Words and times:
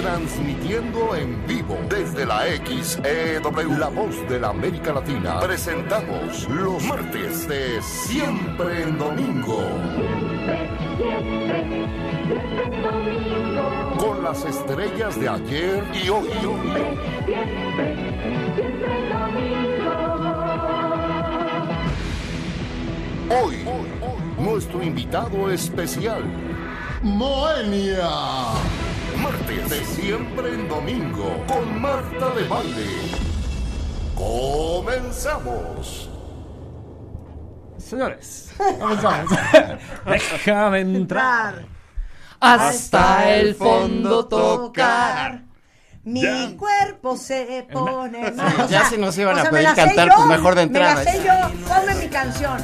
Transmitiendo 0.00 1.14
en 1.14 1.46
vivo 1.46 1.76
desde 1.90 2.24
la 2.24 2.44
XEW, 2.46 3.76
la 3.78 3.88
voz 3.88 4.26
de 4.30 4.40
la 4.40 4.48
América 4.48 4.94
Latina. 4.94 5.40
Presentamos 5.40 6.48
los 6.48 6.82
martes 6.84 7.46
de 7.46 7.82
Siempre 7.82 8.84
en 8.84 8.96
Domingo. 8.96 9.58
Con 13.98 14.24
las 14.24 14.42
estrellas 14.46 15.20
de 15.20 15.28
ayer 15.28 15.84
y 15.92 16.08
hoy. 16.08 16.30
Hoy, 23.28 23.56
nuestro 24.38 24.82
invitado 24.82 25.50
especial, 25.50 26.22
Moenia. 27.02 28.08
Martes 29.30 29.70
de 29.70 29.84
siempre 29.84 30.54
en 30.54 30.68
domingo 30.68 31.44
con 31.46 31.80
Marta 31.80 32.30
de 32.34 32.48
Valle. 32.48 32.96
Comenzamos. 34.16 36.10
Señores, 37.78 38.52
comenzamos. 38.80 39.30
Déjame 40.06 40.80
entrar. 40.80 41.64
hasta 42.40 43.30
el 43.36 43.54
fondo 43.54 44.26
tocar. 44.26 45.42
Mi 46.02 46.56
cuerpo 46.56 47.16
se 47.16 47.68
pone 47.72 48.32
mal. 48.32 48.66
Ya 48.68 48.84
si 48.86 48.96
nos 48.98 49.16
iban 49.16 49.38
a 49.38 49.44
me 49.44 49.50
pedir 49.50 49.64
la 49.64 49.74
sé 49.76 49.80
cantar, 49.82 50.08
yo, 50.08 50.14
pues 50.16 50.26
mejor 50.26 50.54
de 50.56 50.62
entrada. 50.62 50.96
Me 50.96 51.04
la 51.04 51.12
sé 51.12 51.22
yo, 51.24 51.32
ponme 51.68 51.94
mi 51.94 52.08
canción. 52.08 52.58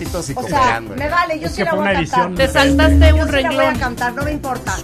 Y 0.00 0.04
O 0.34 0.42
sea, 0.42 0.80
me 0.80 1.08
vale, 1.08 1.38
yo 1.38 1.46
Es 1.46 1.54
sí 1.54 1.64
la 1.64 1.72
voy 1.72 1.80
a 1.80 1.90
una 1.90 1.92
cantar. 1.92 2.20
edición 2.20 2.34
Te 2.34 2.48
saltaste 2.48 3.08
Yo 3.08 3.16
un 3.16 3.28
sí 3.28 3.32
la 3.42 3.48
voy 3.50 3.58
a 3.58 3.66
renglón. 3.66 3.78
cantar, 3.78 4.12
no 4.14 4.22
me 4.22 4.32
importa. 4.32 4.74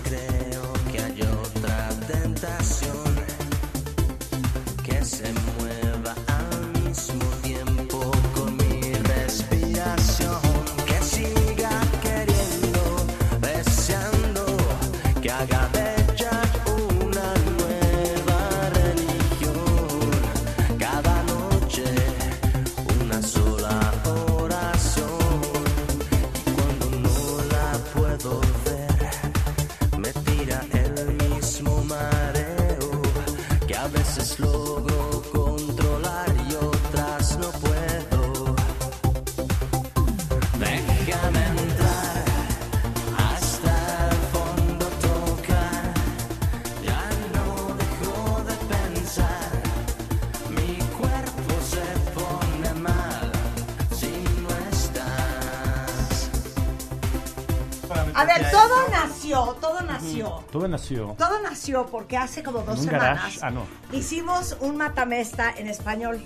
Todo 60.55 60.69
nació. 60.69 61.17
Todo 61.19 61.43
nació 61.43 61.87
porque 61.87 62.17
hace 62.17 62.45
como 62.45 62.61
dos 62.61 62.79
un 62.79 62.85
semanas 62.85 63.19
garage. 63.19 63.39
Ah, 63.43 63.51
no. 63.51 63.67
hicimos 63.91 64.57
un 64.61 64.77
matamesta 64.77 65.51
en 65.51 65.67
español 65.67 66.23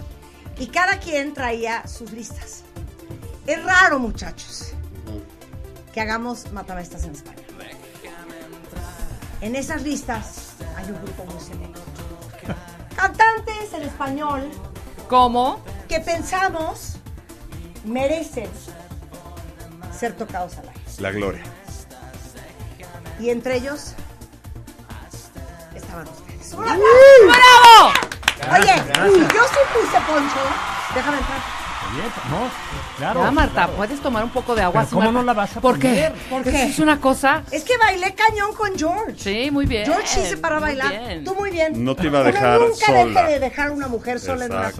y 0.58 0.66
cada 0.66 0.98
quien 0.98 1.32
traía 1.32 1.86
sus 1.86 2.12
listas. 2.12 2.62
Es 3.46 3.64
raro, 3.64 3.98
muchachos, 3.98 4.74
que 5.94 6.02
hagamos 6.02 6.52
matamestas 6.52 7.04
en 7.04 7.12
español. 7.12 7.46
En 9.40 9.56
esas 9.56 9.82
listas 9.82 10.56
hay 10.76 10.90
un 10.90 11.00
grupo 11.02 11.24
muy 11.24 11.40
selecto. 11.42 11.80
Cantantes 12.96 13.72
en 13.72 13.82
español 13.82 14.50
¿Cómo? 15.08 15.62
que 15.88 16.00
pensamos 16.00 16.96
merecen 17.86 18.50
ser 19.90 20.12
tocados 20.12 20.58
al 20.58 20.68
aire. 20.68 20.80
La 20.98 21.12
gloria. 21.12 21.44
Y 23.18 23.30
entre 23.30 23.56
ellos 23.56 23.94
¡Un 26.56 26.64
¡Bravo! 26.64 27.92
Oye, 28.52 28.74
yo 29.34 29.42
sí 29.44 29.58
puse 29.74 30.00
poncho. 30.06 30.36
Déjame 30.94 31.18
entrar. 31.18 31.38
No, 32.30 32.50
claro. 32.98 33.22
Ya, 33.24 33.30
Marta, 33.30 33.52
claro. 33.54 33.72
puedes 33.72 34.00
tomar 34.00 34.22
un 34.22 34.28
poco 34.30 34.54
de 34.54 34.60
agua. 34.62 34.82
Pero 34.82 34.90
¿cómo 34.90 35.00
Marta? 35.06 35.18
no 35.20 35.22
la 35.24 35.32
vas 35.32 35.56
a 35.56 35.60
¿Por 35.60 35.76
poner? 35.78 36.12
qué? 36.12 36.18
¿Por 36.28 36.42
Eso 36.42 36.50
qué? 36.50 36.62
es 36.64 36.78
una 36.80 37.00
cosa. 37.00 37.42
Es 37.50 37.64
que 37.64 37.78
bailé 37.78 38.14
cañón 38.14 38.54
con 38.54 38.78
George. 38.78 39.14
Sí, 39.16 39.50
muy 39.50 39.64
bien. 39.64 39.86
George 39.86 40.06
sí 40.06 40.20
se 40.26 40.36
para 40.36 40.56
muy 40.56 40.68
bailar. 40.68 40.90
bien. 40.90 41.24
Tú 41.24 41.34
muy 41.34 41.50
bien. 41.50 41.82
No 41.84 41.96
te 41.96 42.06
iba 42.06 42.18
a 42.18 42.22
Uno 42.22 42.30
dejar 42.30 42.60
nunca 42.60 42.86
sola. 42.86 43.04
deje 43.22 43.32
de 43.32 43.40
dejar 43.40 43.68
a 43.68 43.72
una 43.72 43.88
mujer 43.88 44.20
sola 44.20 44.44
en 44.44 44.52
una. 44.52 44.70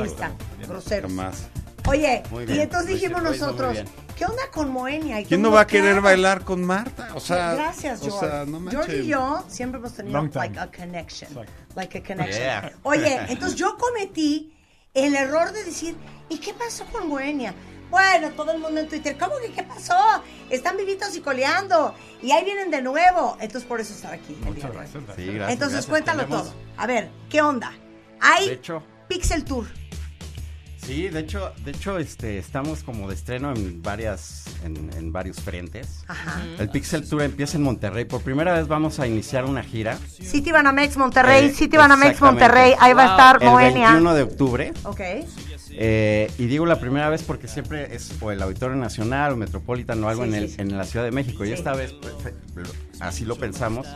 Groseros. 0.67 1.11
Jamás. 1.11 1.47
Oye, 1.87 2.23
y 2.47 2.61
entonces 2.61 2.91
Lo 2.91 2.95
dijimos 2.95 3.23
muy 3.23 3.31
nosotros, 3.31 3.73
bien. 3.73 3.89
¿Qué 4.19 4.25
onda 4.25 4.51
con 4.53 4.71
Moenia? 4.71 5.21
Y 5.21 5.25
¿Quién 5.27 5.41
no 5.41 5.53
va 5.53 5.61
a 5.61 5.67
querer 5.67 5.93
claro. 5.93 6.03
bailar 6.03 6.45
con 6.45 6.65
Marta? 6.65 7.11
O 7.15 7.21
sea, 7.21 7.55
Gracias, 7.55 8.03
o 8.03 8.05
George. 8.06 8.27
sea, 8.27 8.45
no 8.45 8.71
George 8.71 8.97
y 8.99 9.06
yo 9.06 9.45
siempre 9.49 9.79
hemos 9.79 9.93
tenido 9.95 10.21
like 10.34 10.59
a 10.59 10.71
connection. 10.71 11.31
Like 11.77 11.99
a 11.99 12.03
connection. 12.03 12.43
Yeah. 12.43 12.73
Oye, 12.83 13.21
entonces 13.28 13.57
yo 13.57 13.77
cometí 13.78 14.53
el 14.93 15.15
error 15.15 15.53
de 15.53 15.62
decir, 15.65 15.97
¿y 16.28 16.39
qué 16.39 16.53
pasó 16.53 16.84
con 16.87 17.09
Moenia? 17.09 17.55
Bueno, 17.91 18.31
todo 18.33 18.53
el 18.53 18.59
mundo 18.59 18.81
en 18.81 18.89
Twitter, 18.89 19.17
¿cómo 19.17 19.37
que 19.41 19.51
qué 19.53 19.62
pasó? 19.62 19.95
Están 20.51 20.77
vivitos 20.77 21.17
y 21.17 21.21
coleando. 21.21 21.95
Y 22.21 22.33
ahí 22.33 22.45
vienen 22.45 22.71
de 22.71 22.83
nuevo. 22.83 23.39
Entonces 23.41 23.67
por 23.67 23.81
eso 23.81 23.95
estar 23.95 24.12
aquí. 24.12 24.37
Muchas 24.43 24.73
gracias. 24.73 24.93
Sí, 24.93 25.07
gracias. 25.07 25.34
gracias. 25.34 25.53
Entonces 25.53 25.73
gracias. 25.73 25.87
cuéntalo 25.87 26.23
Tenemos- 26.25 26.45
todo. 26.49 26.55
A 26.77 26.87
ver, 26.87 27.09
¿qué 27.31 27.41
onda? 27.41 27.73
Hay 28.21 28.49
De 28.49 28.55
hecho, 28.55 28.83
Pixel 29.09 29.45
Tour. 29.45 29.67
Sí, 30.88 31.09
de 31.09 31.21
hecho, 31.21 31.53
de 31.65 31.71
hecho, 31.72 31.99
este, 31.99 32.38
estamos 32.38 32.82
como 32.82 33.09
de 33.09 33.15
estreno 33.15 33.53
en 33.54 33.82
varias, 33.82 34.44
en, 34.65 34.91
en 34.97 35.12
varios 35.12 35.38
frentes. 35.41 36.03
Ajá. 36.09 36.41
El 36.59 36.71
Pixel 36.71 37.06
Tour 37.09 37.22
empieza 37.22 37.56
en 37.59 37.62
Monterrey. 37.62 38.04
Por 38.06 38.22
primera 38.22 38.54
vez 38.54 38.66
vamos 38.69 38.98
a 38.98 39.06
iniciar 39.06 39.44
una 39.44 39.62
gira. 39.62 39.98
City 40.21 40.50
Banamex 40.50 40.97
Monterrey, 40.97 41.47
Eh, 41.47 41.50
City 41.53 41.77
Banamex. 41.77 42.21
Monterrey. 42.21 42.72
Ahí 42.81 42.94
va 42.94 43.04
a 43.04 43.10
estar 43.10 43.38
El 43.43 43.48
Moenia. 43.50 43.88
21 43.93 44.15
de 44.15 44.22
octubre. 44.22 44.72
Ok. 44.84 45.00
Eh, 45.81 46.31
y 46.38 46.47
digo 46.47 46.66
la 46.66 46.81
primera 46.81 47.09
vez 47.09 47.22
porque 47.22 47.47
siempre 47.47 47.94
es 47.94 48.10
o 48.21 48.32
el 48.32 48.43
Auditorio 48.43 48.75
Nacional 48.77 49.32
o 49.34 49.37
Metropolitan 49.37 50.03
o 50.03 50.09
algo 50.09 50.25
Sí, 50.25 50.28
en, 50.31 50.34
el, 50.34 50.48
sí. 50.48 50.56
en 50.59 50.77
la 50.77 50.84
Ciudad 50.84 51.04
de 51.04 51.12
México. 51.12 51.44
Sí. 51.44 51.50
Y 51.50 51.53
esta 51.53 51.75
vez, 51.75 51.93
pues, 51.93 52.15
así 53.00 53.25
lo 53.25 53.37
pensamos, 53.37 53.87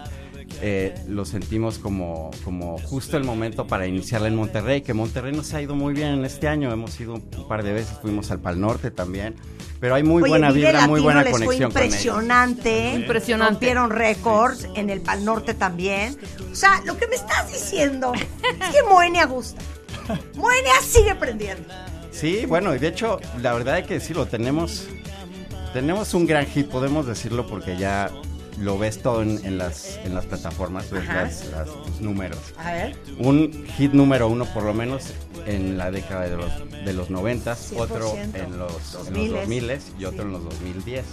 eh, 0.65 0.95
lo 1.09 1.25
sentimos 1.25 1.78
como, 1.78 2.31
como 2.45 2.78
justo 2.78 3.17
el 3.17 3.25
momento 3.25 3.67
para 3.67 3.89
iniciarla 3.89 4.28
en 4.28 4.37
Monterrey, 4.37 4.83
que 4.83 4.95
Monterrey 4.95 5.33
nos 5.33 5.53
ha 5.55 5.61
ido 5.61 5.75
muy 5.75 5.93
bien 5.93 6.11
en 6.11 6.25
este 6.25 6.47
año. 6.47 6.73
Hemos 6.73 6.99
ido 7.00 7.15
un 7.15 7.49
par 7.49 7.65
de 7.65 7.73
veces, 7.73 7.99
fuimos 8.00 8.31
al 8.31 8.39
Pal 8.39 8.61
Norte 8.61 8.93
también. 8.93 9.34
Pero 9.81 9.97
hay 9.97 10.05
muy 10.05 10.23
Oye, 10.23 10.31
buena 10.31 10.53
vibra, 10.53 10.87
muy 10.87 11.00
buena 11.00 11.25
les 11.25 11.33
conexión 11.33 11.73
fue 11.73 11.81
con 11.81 11.89
ellos. 11.89 11.95
impresionante. 11.97 12.95
Impresionante. 12.95 13.53
Rompieron 13.53 13.91
récords 13.91 14.69
en 14.77 14.89
el 14.89 15.00
Pal 15.00 15.25
Norte 15.25 15.55
también. 15.55 16.17
O 16.53 16.55
sea, 16.55 16.81
lo 16.87 16.97
que 16.97 17.09
me 17.09 17.17
estás 17.17 17.50
diciendo 17.50 18.12
es 18.15 18.69
que 18.71 18.83
Moenia 18.89 19.27
gusta. 19.27 19.61
Moenia 20.37 20.75
sigue 20.81 21.17
prendiendo. 21.17 21.75
Sí, 22.12 22.47
bueno, 22.47 22.73
y 22.73 22.79
de 22.79 22.87
hecho, 22.87 23.19
la 23.41 23.53
verdad 23.53 23.75
hay 23.75 23.83
que 23.83 23.94
decirlo, 23.94 24.27
tenemos, 24.27 24.87
tenemos 25.73 26.15
un 26.15 26.27
gran 26.27 26.47
hit, 26.47 26.69
podemos 26.69 27.05
decirlo, 27.06 27.49
porque 27.49 27.77
ya 27.77 28.09
lo 28.58 28.78
ves 28.78 29.00
todo 29.02 29.22
en, 29.22 29.44
en 29.44 29.58
las, 29.58 29.96
en 30.04 30.14
las 30.14 30.26
plataformas, 30.26 30.90
ves 30.90 31.06
las- 31.06 31.46
las- 31.50 31.66
los 31.68 32.00
números. 32.00 32.38
A 32.58 32.72
ver. 32.72 32.96
Un 33.19 33.64
hit 33.76 33.93
número 33.93 34.28
uno, 34.28 34.44
por 34.46 34.62
lo 34.64 34.75
menos, 34.75 35.04
en 35.46 35.78
la 35.78 35.90
década 35.90 36.22
de 36.28 36.37
los, 36.37 36.52
de 36.84 36.93
los 36.93 37.10
90, 37.10 37.54
100%. 37.56 37.81
otro 37.81 38.14
en 38.16 38.58
los, 38.58 38.94
en 39.08 39.14
2000s. 39.14 39.28
los 39.28 39.40
2000 39.40 39.78
y 39.99 40.04
otro 40.04 40.19
Sí. 40.22 40.26
en 40.26 40.32
los 40.32 40.44
2010, 40.44 41.04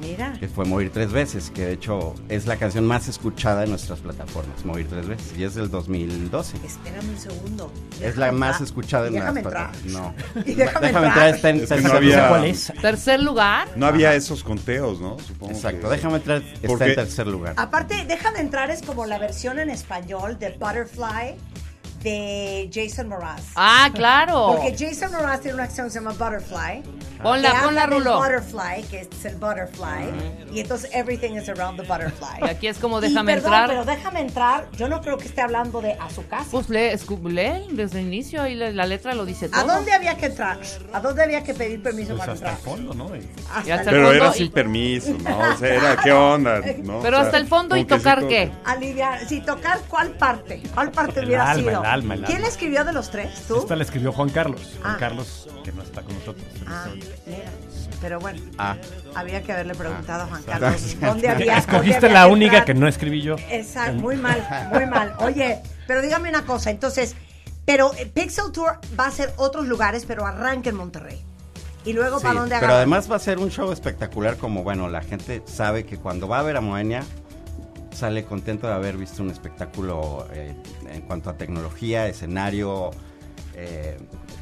Mira. 0.00 0.32
que 0.40 0.48
fue 0.48 0.64
Morir 0.64 0.90
Tres 0.92 1.12
Veces, 1.12 1.50
que 1.50 1.66
de 1.66 1.72
hecho 1.74 2.14
es 2.28 2.46
la 2.46 2.56
canción 2.56 2.84
más 2.86 3.06
escuchada 3.08 3.62
en 3.64 3.70
nuestras 3.70 4.00
plataformas, 4.00 4.64
Morir 4.64 4.86
Tres 4.88 5.06
Veces, 5.06 5.38
y 5.38 5.44
es 5.44 5.54
del 5.54 5.70
2012. 5.70 6.56
Espérame 6.64 7.08
un 7.10 7.18
segundo. 7.18 7.72
Es 8.00 8.16
la 8.16 8.32
más 8.32 8.56
entrar. 8.56 8.62
escuchada 8.66 9.06
en 9.08 9.14
Y 9.14 9.18
las 9.18 9.32
plataformas. 9.32 9.76
No. 9.86 10.14
Y 10.44 10.54
déjame 10.54 10.86
entrar. 10.88 11.34
está 11.34 11.50
en 11.50 11.56
Es 11.56 11.62
no 11.62 11.68
tercer 11.76 11.92
había- 11.96 12.16
lugar. 12.16 12.28
¿Cuál 12.30 12.44
es? 12.46 12.72
Tercer 12.82 13.22
lugar. 13.22 13.68
No 13.76 13.86
había 13.86 14.14
esos 14.14 14.42
conteos, 14.42 15.00
¿no? 15.00 15.16
Supongo 15.20 15.52
Exacto, 15.52 15.88
que- 15.88 15.94
déjame 15.96 16.16
entrar, 16.16 16.42
está 16.42 16.66
Porque- 16.68 16.84
en 16.90 16.94
tercer 16.96 17.26
lugar. 17.28 17.54
Aparte, 17.56 18.04
déjame 18.06 18.40
entrar 18.40 18.70
es 18.70 18.82
como 18.82 19.06
la 19.06 19.18
versión 19.18 19.58
en 19.58 19.70
español 19.70 20.38
de 20.38 20.50
Butterfly 20.58 21.36
de 22.04 22.70
Jason 22.72 23.08
Mraz. 23.08 23.40
Ah, 23.56 23.90
claro. 23.92 24.54
Porque 24.56 24.76
Jason 24.78 25.10
Mraz 25.10 25.40
tiene 25.40 25.54
una 25.54 25.64
canción 25.66 25.86
que 25.88 25.92
se 25.92 25.98
llama 25.98 26.12
Butterfly. 26.12 26.82
Ponla, 27.22 27.62
ponla, 27.62 27.86
Rulo. 27.86 28.18
Butterfly, 28.18 28.82
que 28.90 29.00
es 29.00 29.24
el 29.24 29.36
butterfly. 29.36 30.12
Y 30.52 30.60
entonces 30.60 30.90
everything 30.92 31.32
is 31.36 31.48
around 31.48 31.80
the 31.80 31.86
butterfly. 31.86 32.40
Y 32.46 32.50
aquí 32.50 32.66
es 32.68 32.76
como 32.78 32.98
Y 32.98 33.08
déjame 33.08 33.32
perdón, 33.34 33.52
entrar. 33.54 33.68
pero 33.70 33.84
déjame 33.86 34.20
entrar. 34.20 34.68
Yo 34.76 34.88
no 34.88 35.00
creo 35.00 35.16
que 35.16 35.24
esté 35.26 35.40
hablando 35.40 35.80
de 35.80 35.92
a 35.94 36.10
su 36.10 36.26
casa. 36.28 36.46
Pues 36.50 36.68
lee, 36.68 36.90
escu- 36.92 37.22
lee 37.30 37.66
desde 37.74 38.00
el 38.00 38.06
inicio, 38.08 38.42
ahí 38.42 38.54
la, 38.54 38.70
la 38.70 38.84
letra 38.86 39.14
lo 39.14 39.24
dice 39.24 39.48
todo. 39.48 39.60
¿A 39.62 39.64
dónde 39.64 39.92
había 39.94 40.16
que 40.18 40.26
entrar? 40.26 40.58
¿A 40.92 41.00
dónde 41.00 41.22
había 41.22 41.42
que 41.42 41.54
pedir 41.54 41.82
permiso 41.82 42.08
Pues 42.14 42.20
para 42.20 42.32
hasta 42.34 42.50
el 42.50 42.54
entrar? 42.56 42.76
fondo, 42.76 42.92
¿no? 42.94 43.16
Y- 43.16 43.26
Hasta 43.54 43.68
Y 43.68 43.72
hasta 43.72 43.90
el- 43.90 43.96
el 43.96 44.02
Pero 44.02 44.12
era 44.12 44.18
fondo 44.24 44.32
sin 44.36 44.46
y- 44.46 44.50
permiso, 44.50 45.10
¿no? 45.24 45.38
O 45.38 45.56
sea, 45.56 45.74
era, 45.74 45.96
¿qué 45.96 46.12
onda? 46.12 46.60
¿no? 46.82 47.00
Pero 47.00 47.16
O 47.16 47.20
sea, 47.20 47.26
hasta 47.26 47.36
el 47.38 47.46
fondo 47.46 47.76
y 47.76 47.84
como 47.84 47.88
que 47.88 47.94
sí, 47.94 48.00
tocar 48.00 48.28
qué. 48.28 48.52
Aliviar, 48.66 49.26
si 49.26 49.40
tocar 49.40 49.80
cuál 49.88 50.10
parte, 50.10 50.62
cuál 50.74 50.90
parte 50.92 51.20
El 51.20 51.26
hubiera 51.26 51.50
alma, 51.52 51.70
sido. 51.70 51.84
El 51.94 52.00
alma, 52.00 52.14
el 52.14 52.20
¿Quién 52.24 52.36
alma. 52.36 52.46
la 52.48 52.52
escribió 52.52 52.84
de 52.84 52.92
los 52.92 53.10
tres? 53.10 53.42
¿Tú? 53.48 53.58
Esta 53.58 53.76
la 53.76 53.82
escribió 53.84 54.12
Juan 54.12 54.28
Carlos. 54.30 54.60
Juan 54.80 54.94
Ah. 54.94 54.96
Carlos, 54.98 55.48
que 55.64 55.72
no 55.72 55.82
está 55.82 56.02
con 56.02 56.14
nosotros. 56.14 56.44
en 56.60 56.68
Ah, 56.68 56.84
este 56.86 57.06
momento. 57.06 57.22
mira. 57.26 57.50
Pero 58.00 58.20
bueno, 58.20 58.40
Ah, 58.58 58.76
había 59.14 59.42
que 59.42 59.52
haberle 59.52 59.74
preguntado 59.74 60.24
a 60.24 60.26
Juan 60.26 60.42
Ah. 60.46 60.50
Carlos 60.58 60.96
dónde 61.00 61.28
había. 61.28 61.46
dónde 61.54 61.58
Escogiste 61.60 62.06
había 62.06 62.20
la 62.20 62.26
que 62.26 62.32
única 62.32 62.46
entrar. 62.58 62.64
que 62.66 62.74
no 62.74 62.88
escribí 62.88 63.22
yo. 63.22 63.36
Exacto, 63.50 63.94
muy 63.94 64.16
mal, 64.16 64.46
muy 64.72 64.86
mal. 64.86 65.14
Oye, 65.20 65.60
pero 65.86 66.02
dígame 66.02 66.28
una 66.28 66.44
cosa, 66.44 66.70
entonces, 66.70 67.14
pero 67.64 67.92
eh, 67.96 68.06
Pixel 68.06 68.52
Tour 68.52 68.78
va 68.98 69.06
a 69.06 69.10
ser 69.10 69.32
otros 69.36 69.66
lugares, 69.66 70.04
pero 70.06 70.26
arranca 70.26 70.68
en 70.70 70.76
Monterrey. 70.76 71.22
Y 71.86 71.92
luego, 71.92 72.18
sí, 72.18 72.24
¿para 72.24 72.40
dónde 72.40 72.56
pero 72.60 72.72
además 72.74 73.10
va 73.10 73.16
a 73.16 73.18
ser 73.18 73.38
un 73.38 73.50
show 73.50 73.70
espectacular 73.70 74.36
como, 74.38 74.62
bueno, 74.62 74.88
la 74.88 75.02
gente 75.02 75.42
sabe 75.46 75.84
que 75.84 75.98
cuando 75.98 76.26
va 76.28 76.38
a 76.38 76.42
ver 76.42 76.56
a 76.56 76.62
Moenia 76.62 77.02
sale 77.94 78.24
contento 78.24 78.66
de 78.66 78.74
haber 78.74 78.96
visto 78.96 79.22
un 79.22 79.30
espectáculo 79.30 80.26
eh, 80.32 80.54
en 80.90 81.02
cuanto 81.02 81.30
a 81.30 81.36
tecnología, 81.36 82.08
escenario, 82.08 82.90
eh, 83.54 83.96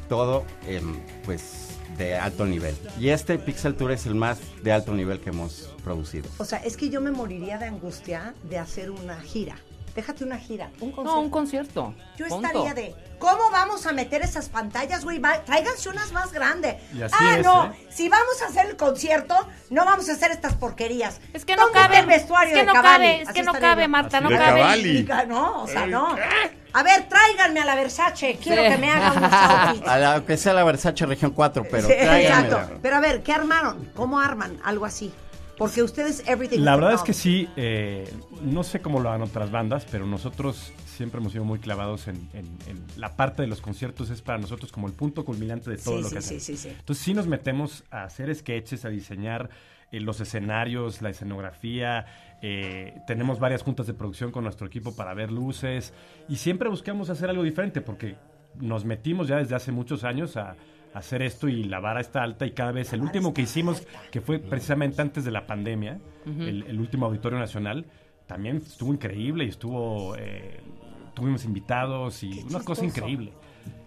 todo, 0.09 0.43
em, 0.67 0.99
pues 1.25 1.69
de 1.97 2.15
alto 2.15 2.45
nivel. 2.45 2.75
Y 2.99 3.09
este 3.09 3.37
Pixel 3.37 3.75
Tour 3.75 3.91
es 3.91 4.05
el 4.05 4.15
más 4.15 4.39
de 4.63 4.71
alto 4.71 4.93
nivel 4.93 5.19
que 5.19 5.29
hemos 5.29 5.73
producido. 5.83 6.29
O 6.39 6.45
sea, 6.45 6.59
es 6.59 6.77
que 6.77 6.89
yo 6.89 7.01
me 7.01 7.11
moriría 7.11 7.57
de 7.57 7.65
angustia 7.65 8.33
de 8.49 8.57
hacer 8.57 8.89
una 8.91 9.19
gira. 9.19 9.55
Déjate 9.95 10.23
una 10.23 10.37
gira, 10.39 10.71
un 10.79 10.91
concierto. 10.91 11.03
No, 11.03 11.19
un 11.21 11.29
concierto. 11.29 11.93
Yo 12.17 12.25
punto. 12.27 12.47
estaría 12.47 12.73
de, 12.73 12.95
¿cómo 13.19 13.51
vamos 13.51 13.85
a 13.85 13.91
meter 13.93 14.23
esas 14.23 14.49
pantallas, 14.49 15.03
güey? 15.03 15.19
Va- 15.19 15.43
Tráiganse 15.43 15.87
unas 15.89 16.11
más 16.11 16.31
grandes. 16.31 16.77
Y 16.93 17.03
así 17.03 17.15
ah, 17.19 17.37
es, 17.37 17.45
no, 17.45 17.65
¿eh? 17.65 17.87
si 17.91 18.09
vamos 18.09 18.41
a 18.41 18.47
hacer 18.47 18.65
el 18.67 18.75
concierto, 18.75 19.35
no 19.69 19.85
vamos 19.85 20.09
a 20.09 20.13
hacer 20.13 20.31
estas 20.31 20.55
porquerías. 20.55 21.21
Es 21.33 21.45
que 21.45 21.55
no 21.55 21.69
cabe. 21.71 21.99
el 21.99 22.07
vestuario 22.07 22.47
es 22.49 22.53
que 22.53 22.59
de 22.61 22.65
no 22.65 22.73
Cavalli. 22.73 23.03
cabe, 23.05 23.21
es 23.21 23.27
Así 23.29 23.39
que 23.39 23.43
no 23.43 23.53
cabe. 23.53 23.87
Marta, 23.87 24.19
no 24.19 24.29
De 24.29 24.37
cabe. 24.37 25.05
No, 25.27 25.61
o 25.63 25.67
sea, 25.67 25.85
no. 25.85 26.15
A 26.75 26.81
ver, 26.81 27.07
tráiganme 27.07 27.59
a 27.61 27.65
la 27.65 27.75
Versace. 27.75 28.39
Quiero 28.41 28.63
Sí. 28.63 28.69
que 28.69 28.77
me 28.79 28.89
hagan 28.89 29.15
unos 29.17 29.31
outfits. 29.31 29.87
A 29.87 29.97
la, 29.99 30.13
aunque 30.15 30.37
sea 30.37 30.53
la 30.53 30.63
Versace 30.63 31.05
Región 31.05 31.29
4, 31.31 31.67
pero 31.69 31.85
Sí, 31.87 31.93
exacto. 31.93 32.79
Pero 32.81 32.95
a 32.95 32.99
ver, 32.99 33.21
¿qué 33.21 33.31
armaron? 33.31 33.91
¿Cómo 33.95 34.19
arman 34.19 34.59
algo 34.63 34.85
así? 34.87 35.13
Porque 35.63 35.81
ustedes, 35.83 36.23
everything. 36.27 36.59
La 36.59 36.75
verdad 36.75 36.93
es 36.93 37.01
que 37.01 37.13
sí, 37.13 37.47
eh, 37.55 38.11
no 38.41 38.63
sé 38.63 38.81
cómo 38.81 38.99
lo 38.99 39.09
hagan 39.09 39.21
otras 39.21 39.49
bandas, 39.51 39.85
pero 39.89 40.05
nosotros 40.05 40.73
siempre 40.85 41.19
hemos 41.19 41.31
sido 41.31 41.43
muy 41.45 41.59
clavados 41.59 42.07
en, 42.07 42.15
en- 42.33 42.57
en 42.67 42.83
la 42.97 43.15
parte 43.15 43.41
de 43.41 43.47
los 43.47 43.61
conciertos, 43.61 44.09
es 44.09 44.21
para 44.21 44.37
nosotros 44.39 44.71
como 44.71 44.87
el 44.87 44.93
punto 44.93 45.23
culminante 45.25 45.69
de 45.69 45.77
todo 45.77 45.97
Sí, 45.97 46.03
lo 46.03 46.09
que 46.09 46.21
sí, 46.21 46.35
hacemos. 46.35 46.43
sí, 46.43 46.57
sí. 46.57 46.69
Entonces 46.69 47.03
sí 47.03 47.13
nos 47.13 47.27
metemos 47.27 47.83
a 47.91 48.03
hacer 48.03 48.33
sketches, 48.35 48.83
a 48.85 48.89
diseñar 48.89 49.49
eh, 49.91 49.99
los 49.99 50.19
escenarios, 50.19 51.01
la 51.01 51.09
escenografía, 51.11 52.05
eh, 52.41 52.95
tenemos 53.07 53.39
varias 53.39 53.63
juntas 53.63 53.87
de 53.87 53.93
producción 53.93 54.31
con 54.31 54.43
nuestro 54.43 54.67
equipo 54.67 54.95
para 54.95 55.13
ver 55.13 55.31
luces 55.31 55.93
y 56.27 56.35
siempre 56.35 56.67
buscamos 56.69 57.09
hacer 57.09 57.29
algo 57.29 57.43
diferente 57.43 57.79
porque 57.81 58.15
nos 58.59 58.85
metimos 58.85 59.27
ya 59.27 59.37
desde 59.37 59.55
hace 59.55 59.71
muchos 59.71 60.03
años 60.03 60.35
a 60.37 60.55
hacer 60.93 61.21
esto 61.21 61.47
y 61.47 61.63
la 61.63 61.79
vara 61.79 62.01
está 62.01 62.23
alta 62.23 62.45
y 62.45 62.51
cada 62.51 62.71
vez 62.71 62.93
el 62.93 63.01
último 63.01 63.33
que 63.33 63.41
hicimos 63.41 63.83
que 64.11 64.21
fue 64.21 64.39
precisamente 64.39 65.01
antes 65.01 65.25
de 65.25 65.31
la 65.31 65.47
pandemia 65.47 65.99
el, 66.25 66.63
el 66.63 66.79
último 66.79 67.07
auditorio 67.07 67.39
nacional 67.39 67.85
también 68.27 68.57
estuvo 68.57 68.93
increíble 68.93 69.45
y 69.45 69.49
estuvo 69.49 70.15
eh, 70.15 70.61
tuvimos 71.13 71.45
invitados 71.45 72.23
y 72.23 72.31
Qué 72.31 72.43
una 72.43 72.63
cosa 72.63 72.85
increíble 72.85 73.33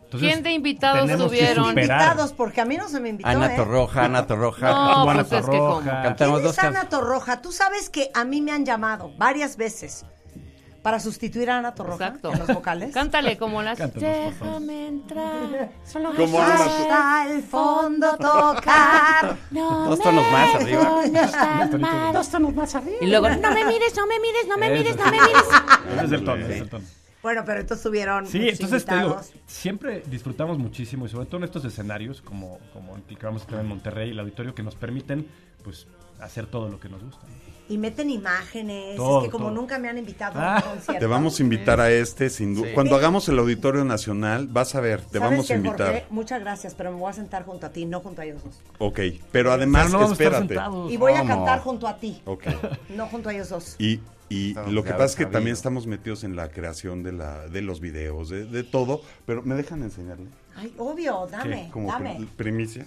Entonces, 0.04 0.28
¿Quién 0.28 0.42
de 0.42 0.52
invitados 0.52 1.10
tuvieron? 1.16 1.68
Invitados, 1.70 2.32
porque 2.32 2.60
a 2.60 2.64
mí 2.64 2.76
no 2.76 2.88
se 2.88 3.00
me 3.00 3.08
invitó. 3.08 3.28
Ana 3.28 3.52
¿eh? 3.52 3.56
Torroja, 3.56 4.04
Ana 4.04 4.26
Torroja. 4.26 4.70
No, 4.70 5.10
Ana 5.10 5.24
pues 5.24 5.32
es 5.32 5.46
que 5.46 5.56
Torroja. 5.56 6.14
¿Quién 6.16 6.30
dos 6.30 6.58
es 6.58 6.58
Ana 6.58 6.88
Torroja? 6.88 7.42
Tú 7.42 7.50
sabes 7.50 7.90
que 7.90 8.10
a 8.14 8.24
mí 8.24 8.40
me 8.40 8.52
han 8.52 8.64
llamado 8.64 9.10
varias 9.18 9.56
veces 9.56 10.06
para 10.86 11.00
sustituir 11.00 11.50
a 11.50 11.58
Ana 11.58 11.74
Torroja 11.74 12.06
Exacto. 12.06 12.32
en 12.32 12.38
los 12.38 12.46
vocales. 12.46 12.94
Cántale 12.94 13.36
como 13.36 13.60
las. 13.60 13.76
Cántanos. 13.76 14.08
Déjame 14.08 14.86
entrar. 14.86 15.72
Solo 15.84 16.12
¿Cómo 16.16 16.40
Ana 16.40 16.56
Tor- 16.58 16.68
Hasta 16.68 17.32
el 17.32 17.42
fondo 17.42 18.16
tocar. 18.16 19.36
Dos 19.50 19.98
tonos 19.98 20.24
más 20.30 20.54
arriba. 20.54 22.12
Dos 22.12 22.28
tonos 22.30 22.54
más 22.54 22.72
arriba. 22.76 22.98
Y 23.00 23.06
luego, 23.08 23.28
no 23.30 23.50
me 23.50 23.64
mires, 23.64 23.96
no 23.96 24.06
me 24.06 24.20
mires, 24.20 24.46
no 24.46 24.56
me 24.58 24.70
mires, 24.70 24.96
no 24.96 25.04
me 25.06 25.10
mires. 25.10 25.42
Ese 25.96 26.04
es 26.04 26.12
el 26.12 26.24
tono, 26.24 26.46
es 26.46 26.60
el 26.60 26.68
tono. 26.68 26.84
Bueno, 27.20 27.42
pero 27.44 27.60
entonces 27.62 27.82
tuvieron 27.82 28.24
Sí, 28.28 28.48
entonces 28.48 28.84
te 28.84 28.96
digo, 28.96 29.20
siempre 29.44 30.04
disfrutamos 30.06 30.56
muchísimo 30.56 31.06
y 31.06 31.08
sobre 31.08 31.26
todo 31.26 31.38
en 31.38 31.44
estos 31.44 31.64
escenarios 31.64 32.22
como, 32.22 32.60
como 32.72 32.94
el 32.94 33.02
que 33.02 33.26
vamos 33.26 33.42
a 33.42 33.46
tener 33.46 33.62
en 33.62 33.68
Monterrey, 33.70 34.10
el 34.10 34.20
auditorio, 34.20 34.54
que 34.54 34.62
nos 34.62 34.76
permiten 34.76 35.26
pues 35.64 35.88
hacer 36.20 36.46
todo 36.46 36.68
lo 36.68 36.78
que 36.78 36.88
nos 36.88 37.02
gusta. 37.02 37.26
Y 37.68 37.78
meten 37.78 38.10
imágenes. 38.10 38.96
Todo, 38.96 39.18
es 39.20 39.24
que 39.24 39.30
como 39.30 39.46
todo. 39.46 39.54
nunca 39.56 39.78
me 39.78 39.88
han 39.88 39.98
invitado 39.98 40.38
Ah. 40.38 40.56
a 40.58 40.64
un 40.64 40.70
concierto. 40.76 41.00
Te 41.00 41.06
vamos 41.06 41.38
a 41.38 41.42
invitar 41.42 41.80
a 41.80 41.90
este, 41.90 42.30
sin 42.30 42.54
duda. 42.54 42.68
Sí. 42.68 42.74
Cuando 42.74 42.94
hagamos 42.94 43.28
el 43.28 43.38
Auditorio 43.38 43.84
Nacional, 43.84 44.46
vas 44.46 44.74
a 44.76 44.80
ver, 44.80 45.00
te 45.00 45.18
¿Sabes 45.18 45.30
vamos 45.30 45.50
a 45.50 45.54
invitar. 45.54 45.86
Jorge? 45.92 46.06
Muchas 46.10 46.40
gracias, 46.40 46.74
pero 46.74 46.92
me 46.92 46.98
voy 46.98 47.10
a 47.10 47.14
sentar 47.14 47.44
junto 47.44 47.66
a 47.66 47.70
ti, 47.70 47.84
no 47.84 48.00
junto 48.00 48.22
a 48.22 48.24
ellos 48.24 48.44
dos. 48.44 48.60
Ok, 48.78 49.00
pero 49.32 49.50
además, 49.52 49.90
no 49.90 50.10
espérate. 50.12 50.56
Y 50.88 50.96
voy 50.96 51.14
a 51.14 51.24
cantar 51.26 51.60
junto 51.60 51.88
a 51.88 51.96
ti, 51.98 52.20
Ok. 52.24 52.44
no 52.90 53.06
junto 53.06 53.30
a 53.30 53.34
ellos 53.34 53.48
dos. 53.48 53.74
Y, 53.80 54.00
y 54.28 54.54
No, 54.54 54.66
lo 54.70 54.84
que 54.84 54.92
pasa 54.92 55.04
es 55.06 55.16
que 55.16 55.22
sabido. 55.24 55.38
también 55.38 55.54
estamos 55.54 55.86
metidos 55.88 56.22
en 56.24 56.36
la 56.36 56.48
creación 56.50 57.02
de, 57.02 57.12
la, 57.12 57.48
de 57.48 57.62
los 57.62 57.80
videos, 57.80 58.28
de, 58.28 58.44
de 58.44 58.62
todo, 58.62 59.02
pero 59.24 59.42
me 59.42 59.54
dejan 59.56 59.82
enseñarle. 59.82 60.26
Ay, 60.56 60.72
obvio, 60.78 61.26
dame, 61.30 61.68
Como 61.72 61.90
dame. 61.90 62.26
primicia. 62.36 62.86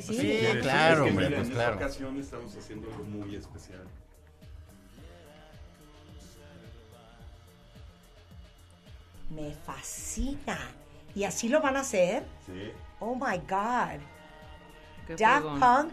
Sí, 0.00 0.18
claro, 0.62 1.04
Es 1.04 1.04
que 1.04 1.10
hombre, 1.10 1.26
mira, 1.26 1.36
pues 1.38 1.48
en 1.48 1.54
claro. 1.54 1.72
esta 1.74 1.84
ocasión 1.86 2.20
estamos 2.20 2.56
haciendo 2.56 2.88
algo 2.92 3.04
muy 3.04 3.34
especial. 3.36 3.82
Me 9.30 9.52
fascina. 9.64 10.58
¿Y 11.14 11.24
así 11.24 11.48
lo 11.48 11.60
van 11.60 11.76
a 11.76 11.80
hacer? 11.80 12.24
Sí. 12.46 12.70
Oh 13.00 13.14
my 13.14 13.38
God. 13.48 14.00
Qué 15.06 15.16
Daft. 15.16 15.46
Punk, 15.60 15.92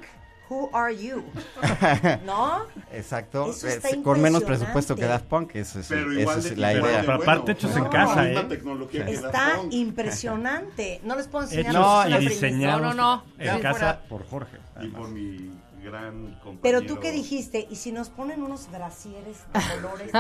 who 0.50 0.70
are 0.74 0.96
you? 0.96 1.24
¿No? 2.26 2.66
Exacto. 2.92 3.50
Eso 3.50 3.68
está 3.68 3.90
es- 3.90 3.98
con 3.98 4.22
menos 4.22 4.44
presupuesto 4.44 4.96
que 4.96 5.06
Daft 5.06 5.26
Punk, 5.26 5.56
eso 5.56 5.80
es, 5.80 5.88
Pero 5.88 6.12
esa 6.12 6.20
igual 6.22 6.40
es 6.40 6.44
de 6.50 6.56
la 6.58 6.74
igual 6.74 6.92
idea. 6.92 7.02
de 7.04 7.12
aparte 7.14 7.52
hechos 7.54 7.76
en 7.76 7.84
No, 7.84 7.90
casa, 7.90 8.30
¿eh? 8.32 8.44
tecnología 8.50 9.06
que 9.06 9.12
Está 9.14 9.32
Daft 9.32 9.56
Punk. 9.62 9.74
impresionante. 9.74 11.02
No 11.04 11.16
les 11.16 11.28
puedo 11.28 11.44
enseñar. 11.46 11.72
Hechos 11.72 12.10
No, 12.10 12.20
y 12.22 12.28
diseñados 12.28 12.82
No, 12.82 12.94
no, 12.94 13.18
no. 13.18 13.24
en 13.40 13.62
casa 13.62 13.78
fuera. 13.78 14.04
por 14.10 14.28
Jorge. 14.28 14.58
Y 14.82 14.88
por 14.88 15.08
mi 15.10 15.52
gran 15.84 16.34
compañero. 16.44 16.60
Pero 16.62 16.82
tú 16.82 17.00
qué 17.00 17.12
dijiste, 17.12 17.68
y 17.70 17.76
si 17.76 17.92
nos 17.92 18.10
ponen 18.10 18.42
unos 18.42 18.70
brasieres 18.72 19.38
de 19.54 19.60
colores, 19.82 20.12
¿no? 20.14 20.20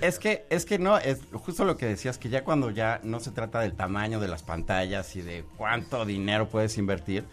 Es 0.00 0.18
que, 0.18 0.46
es 0.50 0.64
que 0.64 0.78
no, 0.78 0.96
es 0.98 1.20
justo 1.32 1.64
lo 1.64 1.76
que 1.76 1.86
decías, 1.86 2.16
que 2.18 2.28
ya 2.28 2.44
cuando 2.44 2.70
ya 2.70 3.00
no 3.02 3.20
se 3.20 3.30
trata 3.30 3.60
del 3.60 3.74
tamaño 3.74 4.20
de 4.20 4.28
las 4.28 4.42
pantallas 4.42 5.14
y 5.16 5.22
de 5.22 5.44
cuánto 5.56 6.04
dinero 6.04 6.48
puedes 6.48 6.78
invertir, 6.78 7.24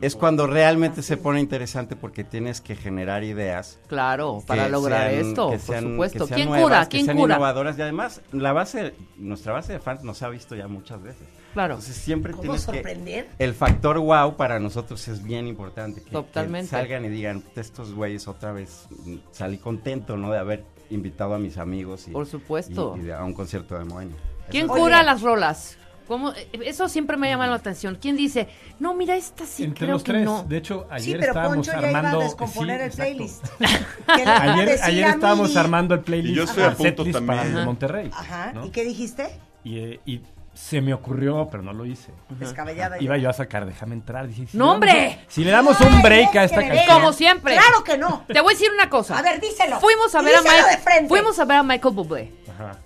es 0.00 0.16
cuando 0.16 0.46
realmente 0.46 1.02
se 1.02 1.16
pone 1.16 1.40
interesante 1.40 1.96
porque 1.96 2.24
tienes 2.24 2.60
que 2.60 2.76
generar 2.76 3.24
ideas. 3.24 3.78
Claro, 3.86 4.42
para 4.46 4.64
que 4.64 4.70
lograr 4.70 5.10
sean- 5.10 5.26
esto, 5.28 5.50
que 5.50 5.56
por 5.58 5.66
sean- 5.74 5.84
supuesto. 5.92 6.18
que 6.24 6.26
sean 6.28 6.36
¿Quién 6.36 6.48
nuevas, 6.48 6.64
cura? 6.64 6.82
que 6.84 6.88
¿Quién 6.90 7.04
sean 7.06 7.16
cura? 7.16 7.34
innovadoras 7.34 7.78
y 7.78 7.82
además 7.82 8.20
la 8.32 8.52
base, 8.52 8.94
nuestra 9.16 9.52
base 9.52 9.72
de 9.74 9.80
fans 9.80 10.02
nos 10.04 10.22
ha 10.22 10.28
visto 10.28 10.54
ya 10.54 10.68
muchas 10.68 11.02
veces. 11.02 11.26
Claro. 11.54 11.74
Entonces 11.74 11.96
siempre 11.96 12.32
¿Cómo 12.32 12.42
tienes 12.42 12.66
que 12.66 12.72
sorprender? 12.72 13.28
el 13.38 13.54
factor 13.54 13.98
wow 13.98 14.36
para 14.36 14.60
nosotros 14.60 15.08
es 15.08 15.22
bien 15.24 15.46
importante 15.46 16.00
que, 16.00 16.06
que 16.06 16.12
Totalmente. 16.12 16.68
salgan 16.68 17.04
y 17.06 17.08
digan 17.08 17.42
estos 17.56 17.94
güeyes 17.94 18.28
otra 18.28 18.52
vez 18.52 18.86
salí 19.30 19.56
contento 19.58 20.16
no 20.18 20.30
de 20.30 20.38
haber 20.38 20.64
invitado 20.90 21.34
a 21.34 21.38
mis 21.38 21.56
amigos 21.56 22.06
y, 22.08 22.10
Por 22.10 22.26
supuesto. 22.26 22.98
y- 23.02 23.10
a 23.10 23.24
un 23.24 23.32
concierto 23.32 23.78
de 23.78 23.84
Moenia. 23.86 24.16
¿Quién 24.50 24.68
cura 24.68 25.02
las 25.02 25.22
rolas? 25.22 25.78
¿Cómo? 26.06 26.32
Eh, 26.32 26.46
Eso 26.66 26.86
siempre 26.90 27.16
me 27.16 27.30
llama 27.30 27.46
la 27.46 27.54
atención. 27.54 27.96
¿Quién 27.98 28.14
dice, 28.14 28.46
no, 28.78 28.92
mira, 28.92 29.16
esta 29.16 29.46
sí 29.46 29.64
Entre 29.64 29.86
creo 29.86 29.92
los 29.94 30.04
que 30.04 30.12
tres, 30.12 30.24
no? 30.26 30.42
de 30.44 30.58
hecho, 30.58 30.82
Sí, 30.82 30.86
ayer 30.90 31.20
pero 31.20 31.32
estábamos 31.32 31.56
Poncho 31.56 31.72
ya 31.72 31.78
iba 31.78 31.98
armando 31.98 32.20
a 32.20 32.24
descomponer 32.24 32.78
sí, 32.80 32.84
el 32.84 32.90
playlist. 32.92 33.46
Que 33.58 34.22
Ayer, 34.22 35.06
estábamos 35.08 35.56
armando 35.56 35.94
el 35.94 36.00
playlist 36.00 36.32
Y 36.34 36.36
yo 36.36 36.42
estoy 36.44 36.64
a 36.64 36.66
el 36.68 36.76
punto 36.76 37.04
para 37.04 37.12
también. 37.14 37.38
el 37.46 37.54
de 37.54 37.64
Monterrey. 37.64 38.10
Ajá, 38.12 38.52
¿no? 38.52 38.66
¿y 38.66 38.70
qué 38.70 38.84
dijiste? 38.84 39.28
Y, 39.64 39.78
eh, 39.78 40.00
y 40.04 40.20
se 40.54 40.80
me 40.80 40.94
ocurrió, 40.94 41.48
pero 41.50 41.62
no 41.62 41.72
lo 41.72 41.84
hice. 41.84 42.12
Descabellada. 42.30 43.00
Iba 43.02 43.16
yo 43.18 43.28
a 43.28 43.32
sacar, 43.32 43.66
déjame 43.66 43.94
entrar. 43.94 44.26
Dije, 44.28 44.46
si 44.46 44.56
¡No, 44.56 44.64
le 44.64 44.70
damos 44.70 44.74
hombre! 44.74 45.18
un- 45.24 45.30
Si 45.30 45.44
le 45.44 45.50
damos 45.50 45.80
un 45.80 46.02
break 46.02 46.36
a 46.36 46.44
esta 46.44 46.60
canción. 46.66 46.86
Como 46.86 47.12
siempre. 47.12 47.54
Claro 47.54 47.84
que 47.84 47.98
no. 47.98 48.24
Te 48.26 48.40
voy 48.40 48.54
a 48.54 48.56
decir 48.56 48.70
una 48.72 48.88
cosa. 48.88 49.18
A 49.18 49.22
ver, 49.22 49.40
díselo. 49.40 49.80
Fuimos 49.80 50.14
a 50.14 50.22
ver 50.22 50.36
a 50.36 50.40
díselo 50.40 50.66
Michael. 50.78 51.08
Fuimos 51.08 51.38
a 51.38 51.44
ver 51.44 51.56
a 51.58 51.62
Michael 51.62 51.94
Bublé. 51.94 52.32
Ajá. 52.54 52.78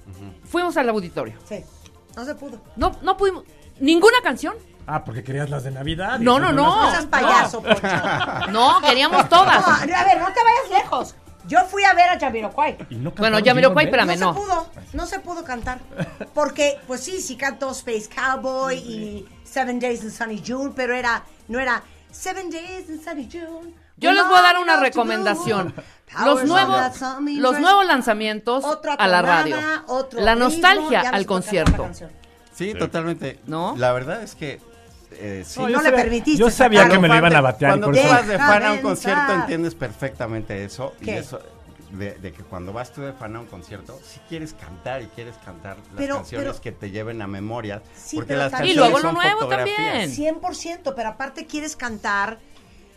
Fuimos 0.44 0.76
al 0.78 0.88
auditorio. 0.88 1.34
Sí. 1.44 1.62
No 2.16 2.24
se 2.24 2.34
pudo. 2.34 2.60
No, 2.76 2.92
no 3.02 3.16
pudimos. 3.16 3.44
¿Ninguna 3.80 4.16
canción? 4.22 4.54
Ah, 4.86 5.04
porque 5.04 5.22
querías 5.22 5.50
las 5.50 5.62
de 5.64 5.70
Navidad. 5.70 6.18
No, 6.18 6.40
no, 6.40 6.50
no. 6.50 6.84
No 6.86 6.90
seas 6.90 7.04
payaso. 7.06 7.62
No, 8.50 8.80
queríamos 8.80 9.22
No, 9.24 9.28
todas. 9.28 9.62
a 9.68 9.84
ver, 9.84 10.18
no 10.18 10.26
te 10.32 10.40
vayas 10.42 10.82
lejos. 10.82 11.14
Yo 11.48 11.64
fui 11.64 11.82
a 11.82 11.94
ver 11.94 12.10
a 12.10 12.18
Jamiroquai. 12.20 12.76
No 12.90 13.10
Bueno, 13.12 13.38
Jamiroquai, 13.42 13.86
espérame, 13.86 14.18
no, 14.18 14.32
no. 14.32 14.34
se 14.34 14.40
pudo, 14.40 14.70
no 14.92 15.06
se 15.06 15.20
pudo 15.20 15.44
cantar. 15.44 15.80
Porque, 16.34 16.78
pues 16.86 17.00
sí, 17.00 17.20
sí 17.20 17.36
cantó 17.36 17.70
Space 17.72 18.08
Cowboy 18.14 18.76
y 18.76 19.28
Seven 19.44 19.80
Days 19.80 20.04
in 20.04 20.10
Sunny 20.10 20.42
June, 20.46 20.72
pero 20.76 20.94
era, 20.94 21.24
no 21.48 21.58
era 21.58 21.82
Seven 22.10 22.50
Days 22.50 22.88
in 22.88 23.02
Sunny 23.02 23.28
June. 23.32 23.74
Yo 23.96 24.12
les 24.12 24.24
voy 24.26 24.38
a 24.38 24.42
dar 24.42 24.58
una 24.58 24.78
recomendación. 24.78 25.74
Los 26.24 26.44
nuevos, 26.44 26.80
los 27.26 27.58
nuevos 27.58 27.86
lanzamientos 27.86 28.64
a 28.98 29.08
la 29.08 29.22
radio. 29.22 29.56
otro 29.88 30.20
La 30.20 30.34
nostalgia 30.34 31.00
al 31.10 31.26
concierto. 31.26 31.90
Sí, 32.52 32.74
totalmente. 32.74 33.40
¿No? 33.46 33.74
La 33.76 33.92
verdad 33.92 34.22
es 34.22 34.34
que 34.34 34.60
eh, 35.20 35.44
sí. 35.46 35.60
No, 35.60 35.68
yo 35.68 35.76
le 35.78 35.82
sabía- 35.84 35.96
permitiste 36.02 36.38
Yo 36.40 36.50
sabía 36.50 36.88
que 36.88 36.98
me 36.98 37.08
lo 37.08 37.16
iban 37.16 37.34
a 37.36 37.40
batear. 37.40 37.76
y 37.76 37.80
Cuando 37.80 38.00
tú 38.00 38.08
vas 38.08 38.26
de 38.28 38.38
fan 38.38 38.62
a 38.64 38.72
un 38.72 38.78
concierto 38.78 39.32
entiendes 39.34 39.74
perfectamente 39.74 40.64
eso. 40.64 40.94
Y 41.00 41.10
eso 41.10 41.40
de, 41.90 42.12
de 42.18 42.32
que 42.32 42.42
cuando 42.42 42.72
vas 42.72 42.92
tú 42.92 43.00
de 43.00 43.12
fan 43.14 43.34
a 43.34 43.40
un 43.40 43.46
concierto, 43.46 43.98
si 44.04 44.20
quieres 44.28 44.52
cantar 44.52 45.00
y 45.02 45.06
quieres 45.06 45.36
cantar 45.44 45.76
las 45.78 45.86
Pero- 45.96 46.16
canciones 46.16 46.48
pero- 46.48 46.60
que 46.60 46.72
te 46.72 46.90
lleven 46.90 47.22
a 47.22 47.26
memoria. 47.26 47.82
Sí, 47.96 48.16
porque 48.16 48.36
las 48.36 48.50
también- 48.52 48.76
Y 48.76 48.78
canciones 48.78 49.02
luego 49.02 49.14
lo 49.14 49.22
son 49.22 49.38
nuevo 49.38 49.48
también. 49.48 50.10
100%, 50.10 50.94
pero 50.94 51.08
aparte 51.08 51.46
quieres 51.46 51.76
cantar 51.76 52.38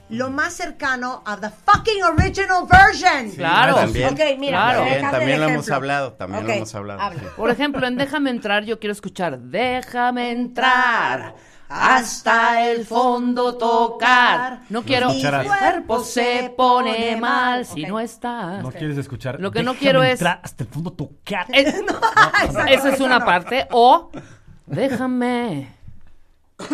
lo 0.10 0.30
más 0.30 0.52
cercano 0.52 1.24
a 1.26 1.38
the 1.38 1.50
fucking 1.50 2.04
original 2.04 2.66
version. 2.70 3.32
Claro. 3.32 3.76
También, 3.76 4.10
Ok, 4.14 4.20
mira, 4.38 4.58
Claro. 4.74 5.10
también, 5.10 5.40
lo 5.40 5.48
hemos 5.48 5.70
hablado, 5.72 6.12
también 6.12 6.46
lo 6.46 6.52
hemos 6.52 6.76
hablado. 6.76 7.14
sí. 7.14 7.26
Por 7.38 7.50
ejemplo, 7.50 7.88
en 7.88 7.96
Déjame 7.96 8.30
entrar, 8.30 8.66
yo 8.66 8.78
quiero 8.78 8.92
escuchar 8.92 9.40
Déjame 9.40 10.32
entrar 10.32 11.34
hasta 11.72 12.68
el 12.70 12.86
fondo 12.86 13.56
tocar. 13.58 14.62
No 14.70 14.84
quiero. 14.84 15.10
Mi 15.12 15.22
cuerpo 15.22 16.04
se 16.04 16.54
pone 16.58 17.16
mal 17.16 17.66
si 17.66 17.84
Ok. 17.84 17.90
no 17.90 18.00
estás. 18.00 18.62
No 18.64 18.72
quieres 18.72 18.98
escuchar. 18.98 19.40
Lo 19.40 19.52
que 19.52 19.64
no 19.64 19.74
quiero 19.76 20.04
es- 20.04 20.14
entrar 20.14 20.42
hasta 20.44 20.64
el 20.64 20.70
fondo 20.70 20.92
tocar. 20.92 21.46
Es- 21.54 21.74
Exacto, 22.44 22.66
esa 22.68 22.90
es 22.90 23.00
una 23.00 23.20
no. 23.20 23.26
parte. 23.26 23.68
O 23.72 24.12
déjame 24.66 25.76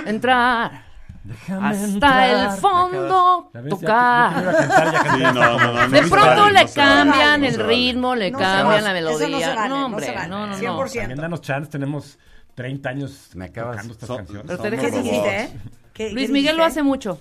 entrar 0.06 0.86
Déjame 1.24 1.68
hasta 1.70 1.86
entrar. 1.86 2.30
el 2.30 2.50
fondo 2.60 3.51
ya- 3.54 3.70
tocar. 3.70 4.34
cantar, 4.46 4.92
ya 4.94 5.13
Sí, 5.13 5.22
no, 5.22 5.34
no, 5.34 5.58
no, 5.60 5.74
no 5.74 5.89
De 5.89 6.01
pronto 6.04 6.50
le 6.50 6.63
no 6.66 6.70
cambian 6.74 7.42
no 7.42 7.48
el 7.48 7.56
ritmo, 7.68 8.16
le 8.16 8.32
No 8.32 8.39
cambian 8.39 8.84
la 8.84 8.89
no 8.89 8.94
melodía. 8.96 9.56
no, 9.56 9.68
no 9.68 9.86
hombre, 9.86 10.16
no, 10.30 10.48
no, 10.48 10.48
no. 10.48 10.58
100%. 10.58 11.00
También 11.01 11.20
danos 11.20 11.42
chance, 11.42 11.70
tenemos 11.70 12.18
30 12.58 12.90
años 12.90 13.30
Me 13.36 13.46
acabas- 13.46 13.76
tocando 13.76 13.94
estas 13.94 14.10
canciones. 14.18 14.44
Pero 14.48 14.58
te 14.58 14.64
Somos 14.64 14.72
dejes 14.72 14.92
¿Qué 14.92 14.98
decir. 14.98 15.12
dijiste, 15.12 15.42
eh? 15.44 15.50
¿Qué- 15.94 16.12
Luis 16.12 16.26
qué 16.28 16.34
Miguel 16.34 16.58
lo 16.58 16.64
hace 16.66 16.82
mucho. 16.82 17.20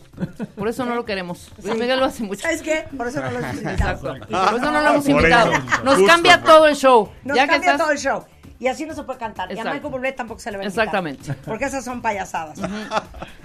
Por 0.57 0.67
eso 0.69 0.85
no 0.87 0.95
lo 0.95 1.05
queremos. 1.05 1.51
Luis 1.63 1.79
Miguel 1.79 1.99
lo 2.01 2.07
hace 2.07 2.23
mucho. 2.23 2.41
¿Sabes 2.43 2.63
qué? 2.63 2.85
Por 2.97 3.07
eso 3.07 3.21
no 3.21 3.31
lo 3.31 3.39
hemos 3.41 3.55
invitado. 3.55 3.73
Exacto. 3.93 4.27
Por 4.31 4.55
eso 4.61 4.71
no 4.73 4.81
lo 4.81 4.89
hemos 4.91 5.09
invitado. 5.09 5.53
Nos 5.85 5.95
Justo. 5.97 6.07
cambia 6.07 6.43
todo 6.43 6.67
el 6.67 6.75
show. 6.77 7.11
Nos 7.23 7.37
ya 7.37 7.45
que 7.45 7.51
cambia 7.53 7.71
estás- 7.73 7.81
todo 7.83 7.91
el 7.93 7.99
show. 7.99 8.25
Y 8.59 8.69
así 8.69 8.87
no 8.87 8.95
se 8.95 9.03
puede 9.03 9.19
cantar. 9.19 9.53
Y 9.53 9.59
a. 9.59 9.65
Michael 9.65 9.83
Bublé 9.93 10.13
tampoco 10.13 10.41
se 10.41 10.51
le 10.51 10.57
va 10.57 10.63
a 10.63 10.67
invitar. 10.67 10.85
Exactamente. 10.87 11.35
Porque 11.45 11.67
esas 11.67 11.85
son 11.85 12.01
payasadas. 12.01 12.59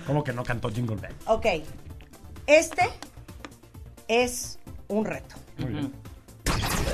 ¿Cómo 0.08 0.24
que 0.24 0.32
no 0.32 0.44
cantó 0.44 0.70
Jingle 0.70 0.96
Bell? 0.96 1.14
Ok. 1.26 1.46
Este 2.48 2.90
es 4.08 4.58
un 4.88 5.04
reto. 5.06 5.36
Muy 5.58 5.72
bien. 5.72 5.92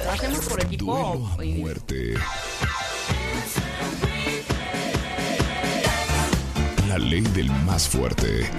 ¿Lo 0.05 0.11
hacemos 0.11 0.45
por 0.47 0.61
equipo? 0.63 0.85
Duelo 0.85 1.27
a 1.27 1.35
o- 1.35 2.86
La 6.97 7.03
ley 7.03 7.21
del 7.21 7.51
más 7.63 7.87
fuerte. 7.87 8.49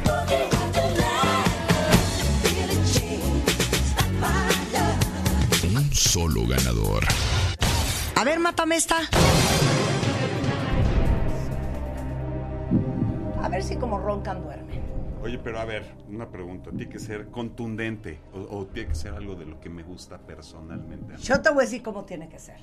Un 5.65 5.93
solo 5.93 6.47
ganador. 6.47 7.05
A 8.15 8.23
ver, 8.23 8.39
mátame 8.39 8.77
esta. 8.77 8.99
A 13.43 13.49
ver 13.49 13.65
si 13.65 13.75
como 13.75 13.99
roncan 13.99 14.45
duermen. 14.45 14.78
Oye, 15.29 15.39
pero 15.39 15.61
a 15.61 15.67
ver, 15.67 15.85
una 16.09 16.31
pregunta. 16.31 16.71
¿Tiene 16.71 16.89
que 16.91 16.99
ser 16.99 17.27
contundente 17.29 18.19
o, 18.33 18.61
o 18.61 18.67
tiene 18.67 18.89
que 18.89 18.95
ser 18.95 19.13
algo 19.13 19.35
de 19.35 19.45
lo 19.45 19.61
que 19.61 19.69
me 19.69 19.83
gusta 19.83 20.17
personalmente? 20.17 21.17
Yo 21.19 21.43
te 21.43 21.51
voy 21.51 21.59
a 21.59 21.65
decir 21.67 21.83
cómo 21.83 22.07
tiene 22.07 22.31
que 22.31 22.39
ser. 22.39 22.57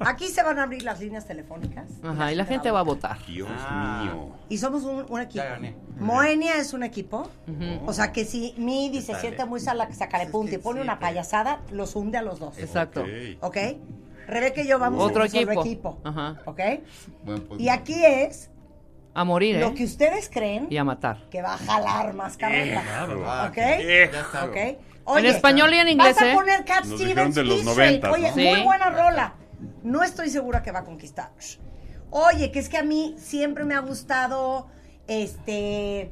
Aquí 0.00 0.28
se 0.28 0.42
van 0.42 0.58
a 0.58 0.62
abrir 0.62 0.82
las 0.82 0.98
líneas 1.00 1.26
telefónicas. 1.26 1.90
Ajá, 2.02 2.32
y 2.32 2.34
la 2.34 2.46
gente 2.46 2.70
va 2.70 2.80
a 2.80 2.84
votar. 2.84 3.18
Dios 3.26 3.48
Ah. 3.52 4.00
mío. 4.04 4.30
Y 4.48 4.56
somos 4.56 4.84
un, 4.84 5.04
un 5.10 5.20
equipo. 5.20 5.44
Ya 5.44 5.50
gané. 5.50 5.74
Moenia 5.98 6.54
es 6.56 6.72
un 6.72 6.82
equipo. 6.84 7.28
O 7.84 7.92
sea 7.92 8.12
que 8.12 8.24
si 8.24 8.54
mi 8.56 8.88
dice 8.88 9.14
siente 9.20 9.44
muy 9.44 9.60
sala 9.60 9.86
que 9.86 9.94
saca 9.94 10.18
de 10.18 10.26
punta 10.26 10.54
y 10.54 10.58
pone 10.58 10.80
una 10.80 10.98
payasada, 10.98 11.60
los 11.70 11.94
hunde 11.96 12.16
a 12.16 12.22
los 12.22 12.38
dos. 12.38 12.56
Exacto. 12.58 13.02
Ok. 13.02 13.08
¿Ok? 13.42 13.56
Rebeca 14.26 14.62
y 14.62 14.66
yo 14.68 14.78
vamos 14.78 15.02
Otro 15.04 15.20
a 15.22 15.26
un 15.26 15.30
solo 15.30 15.42
equipo. 15.52 15.60
equipo. 15.62 16.00
Ajá. 16.02 16.36
¿Ok? 16.46 16.60
Buen 17.24 17.40
punto. 17.42 17.62
Y 17.62 17.68
aquí 17.68 17.94
es 18.04 18.50
A 19.18 19.24
morir, 19.24 19.56
lo 19.58 19.68
¿eh? 19.68 19.74
que 19.74 19.84
ustedes 19.84 20.28
creen 20.28 20.66
Y 20.68 20.76
a 20.76 20.84
matar. 20.84 21.24
que 21.30 21.40
va 21.40 21.54
a 21.54 21.58
jalar 21.58 22.12
más 22.12 22.36
carreta. 22.36 22.82
Ah, 23.26 23.46
¿Ok? 23.48 23.56
ya 23.56 24.20
está. 24.20 24.44
¿Ok? 24.44 24.56
Oye, 25.04 25.20
En 25.28 25.34
español 25.34 25.72
y 25.72 25.78
en 25.78 25.88
inglés, 25.88 26.14
Vas 26.16 26.22
a 26.22 26.30
¿eh? 26.32 26.34
poner 26.34 26.64
Cat 26.66 26.84
Nos 26.84 27.00
Stevens 27.00 27.34
de 27.34 27.44
los 27.44 27.64
Beat 27.64 28.02
Straight. 28.02 28.04
90s, 28.04 28.12
Oye, 28.12 28.28
¿no? 28.44 28.50
muy 28.56 28.62
buena 28.64 28.90
rola. 28.90 29.34
No 29.84 30.02
estoy 30.02 30.28
segura 30.28 30.62
que 30.62 30.70
va 30.70 30.80
a 30.80 30.84
conquistar. 30.84 31.30
Oye, 32.10 32.50
que 32.52 32.58
es 32.58 32.68
que 32.68 32.76
a 32.76 32.82
mí 32.82 33.14
siempre 33.18 33.64
me 33.64 33.74
ha 33.74 33.80
gustado 33.80 34.66
este 35.08 36.10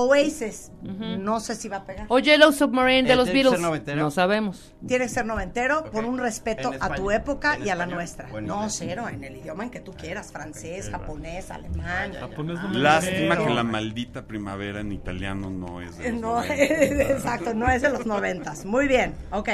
Oasis. 0.00 0.70
No 0.82 1.40
sé 1.40 1.56
si 1.56 1.68
va 1.68 1.78
a 1.78 1.84
pegar. 1.84 2.06
O 2.08 2.18
Yellow 2.20 2.52
Submarine 2.52 3.02
de 3.08 3.14
Eh, 3.14 3.16
los 3.16 3.24
tiene 3.24 3.40
que 3.40 3.42
ser 3.42 3.50
Beatles. 3.50 3.60
noventero. 3.60 4.00
No 4.02 4.10
sabemos. 4.12 4.74
Tiene 4.86 5.04
que 5.06 5.10
ser 5.10 5.26
noventero 5.26 5.84
por 5.90 6.04
Ok. 6.04 6.10
un 6.10 6.18
respeto 6.18 6.70
a 6.80 6.94
tu 6.94 7.10
época 7.10 7.58
y 7.58 7.68
a 7.68 7.74
la 7.74 7.86
nuestra. 7.86 8.28
No, 8.40 8.70
cero, 8.70 9.08
en 9.08 9.24
el 9.24 9.36
idioma 9.36 9.64
en 9.64 9.70
que 9.70 9.80
tú 9.80 9.92
quieras, 9.92 10.30
francés, 10.30 10.88
japonés, 10.90 11.50
alemán. 11.50 12.12
Japonés 12.14 12.62
no 12.62 12.68
me 12.68 12.78
Lástima 12.78 13.36
que 13.36 13.50
la 13.50 13.64
maldita 13.64 14.26
primavera 14.26 14.80
en 14.80 14.92
italiano 14.92 15.50
no 15.50 15.80
es 15.80 15.98
de 15.98 16.12
los 16.12 16.20
No, 16.20 16.34
90. 16.36 16.54
exacto, 17.12 17.54
no 17.54 17.68
es 17.68 17.82
de 17.82 17.90
los 17.90 18.06
noventas. 18.06 18.64
Muy 18.64 18.86
bien, 18.86 19.14
ok. 19.32 19.48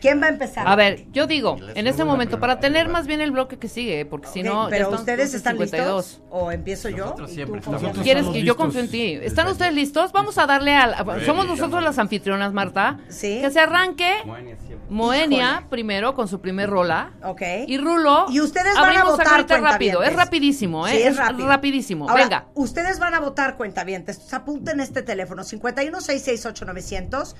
¿Quién 0.00 0.20
va 0.20 0.26
a 0.26 0.30
empezar? 0.30 0.66
A 0.66 0.76
ver, 0.76 1.06
yo 1.12 1.26
digo, 1.26 1.56
en 1.74 1.86
este 1.86 2.04
momento, 2.04 2.38
para 2.40 2.60
tener 2.60 2.88
más 2.88 3.06
bien 3.06 3.20
el 3.20 3.30
bloque 3.30 3.58
que 3.58 3.68
sigue, 3.68 4.04
porque 4.06 4.28
si 4.28 4.42
no. 4.42 4.68
pero 4.70 4.90
ustedes 4.90 5.32
12, 5.32 5.36
están 5.36 5.54
52. 5.54 6.06
listos 6.06 6.22
o 6.30 6.52
empiezo 6.52 6.88
yo. 6.88 7.04
Nosotros 7.06 7.30
y 7.30 7.34
siempre? 7.34 7.60
¿Quieres 8.02 8.26
que 8.28 8.42
yo 8.42 8.56
confío 8.56 8.80
en 8.80 8.90
ti? 8.90 9.18
¿Están 9.22 9.48
ustedes 9.48 9.72
listos? 9.72 10.12
Vamos 10.12 10.38
a 10.38 10.46
darle 10.46 10.74
al. 10.74 10.94
Somos 11.24 11.46
nosotros 11.46 11.80
no. 11.80 11.80
las 11.80 11.98
anfitrionas, 11.98 12.52
Marta. 12.52 12.98
Sí. 13.08 13.38
Que 13.40 13.50
se 13.50 13.60
arranque 13.60 14.12
Moenia 14.24 14.56
siempre. 14.56 14.86
Moenia 14.88 15.50
Híjole. 15.52 15.66
primero 15.68 16.14
con 16.14 16.28
su 16.28 16.40
primer 16.40 16.70
rola. 16.70 17.12
Ok. 17.22 17.42
Y 17.66 17.78
Rulo. 17.78 18.26
Y 18.30 18.40
ustedes 18.40 18.74
van 18.74 18.96
a 18.96 19.04
votar 19.04 19.46
rápido. 19.62 20.02
Es 20.02 20.14
rapidísimo, 20.14 20.86
¿eh? 20.86 20.92
Sí, 20.92 21.02
es 21.02 21.16
rápido. 21.16 21.48
rapidísimo. 21.48 22.08
Ahora, 22.08 22.22
Venga. 22.22 22.46
Ustedes 22.54 22.98
van 22.98 23.14
a 23.14 23.20
votar 23.20 23.56
cuentavientes. 23.56 24.32
Apunten 24.32 24.80
este 24.80 25.02
teléfono: 25.02 25.42
51668900 25.44 27.34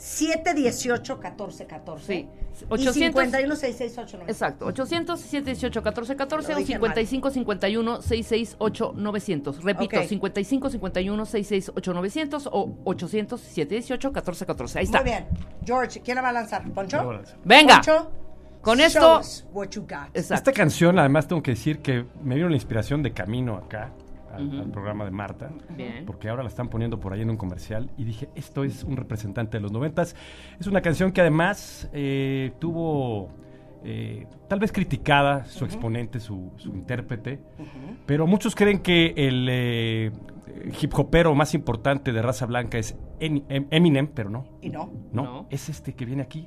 718 0.00 1.18
1414. 1.18 2.06
Sí. 2.06 2.26
Y 2.62 2.64
800. 2.70 3.22
51668900. 3.22 4.28
Exacto, 4.28 4.64
800 4.66 5.20
718 5.20 5.80
1414 5.82 6.48
Lo 6.52 6.56
o 6.56 6.58
dije 6.58 6.72
55 6.72 7.30
51 7.30 8.02
668 8.02 8.92
900. 8.96 9.62
Repito, 9.62 9.98
Ok. 9.98 10.06
55 10.06 10.70
51 10.70 11.26
668 11.26 11.92
900 11.94 12.48
o 12.50 12.76
800 12.84 13.40
718 13.40 14.08
1414. 14.08 14.78
Ahí 14.78 14.84
está. 14.86 15.02
Muy 15.02 15.10
bien. 15.10 15.26
George, 15.66 16.00
¿quién 16.00 16.14
la 16.16 16.22
va 16.22 16.30
a 16.30 16.32
lanzar? 16.32 16.70
¿Poncho? 16.72 17.12
Lanzar. 17.12 17.36
Venga. 17.44 17.74
Poncho, 17.76 18.10
Con 18.62 18.78
show 18.78 19.20
esto. 19.20 19.48
what 19.52 19.68
you 19.68 19.82
got. 19.82 20.08
Exacto. 20.14 20.50
Esta 20.50 20.52
canción, 20.52 20.98
además, 20.98 21.28
tengo 21.28 21.42
que 21.42 21.50
decir 21.50 21.80
que 21.80 22.06
me 22.22 22.36
vino 22.36 22.48
la 22.48 22.56
inspiración 22.56 23.02
de 23.02 23.12
camino 23.12 23.56
acá, 23.56 23.92
al, 24.32 24.60
al 24.60 24.70
programa 24.70 25.04
de 25.04 25.10
Marta. 25.10 25.50
Bien. 25.76 26.04
Porque 26.06 26.28
ahora 26.28 26.42
la 26.42 26.48
están 26.48 26.68
poniendo 26.68 26.98
por 27.00 27.12
ahí 27.12 27.22
en 27.22 27.30
un 27.30 27.36
comercial. 27.36 27.90
Y 27.96 28.04
dije, 28.04 28.28
esto 28.34 28.64
es 28.64 28.84
un 28.84 28.96
representante 28.96 29.56
de 29.58 29.60
los 29.62 29.72
noventas. 29.72 30.14
Es 30.58 30.66
una 30.66 30.80
canción 30.80 31.12
que 31.12 31.20
además 31.20 31.88
eh, 31.92 32.52
tuvo. 32.58 33.30
eh, 33.84 34.26
tal 34.48 34.58
vez 34.60 34.72
criticada 34.72 35.44
su 35.46 35.64
exponente, 35.64 36.20
su, 36.20 36.52
su 36.56 36.68
intérprete, 36.70 37.40
pero 38.06 38.26
muchos 38.26 38.54
creen 38.54 38.80
que 38.80 39.14
el 39.16 39.46
eh, 39.50 40.10
hip 40.80 40.92
hopero 40.98 41.34
más 41.34 41.54
importante 41.54 42.12
de 42.12 42.20
raza 42.22 42.44
blanca 42.46 42.76
es 42.78 42.96
Em- 43.20 43.42
Eminem, 43.70 44.06
pero 44.08 44.28
no, 44.30 44.44
Y 44.62 44.70
no. 44.70 44.90
no, 45.12 45.22
No. 45.22 45.46
es 45.50 45.68
este 45.68 45.94
que 45.94 46.04
viene 46.06 46.22
aquí 46.22 46.46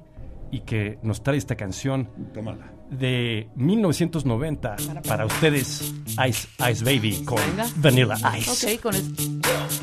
y 0.53 0.59
que 0.61 0.99
nos 1.01 1.23
trae 1.23 1.37
esta 1.37 1.55
canción 1.55 2.07
Tómala. 2.31 2.71
de 2.91 3.49
1990 3.55 4.75
para 5.07 5.25
ustedes, 5.25 5.93
Ice 6.27 6.47
Ice 6.71 6.83
Baby 6.85 7.23
con 7.25 7.37
Venga. 7.37 7.65
Vanilla 7.77 8.15
Ice. 8.37 8.75
Ok, 8.75 8.81
con 8.81 8.93
esto. 8.93 9.23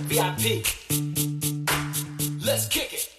VIP. 0.09 0.65
Let's 2.45 2.69
kick 2.69 2.93
it. 2.93 3.11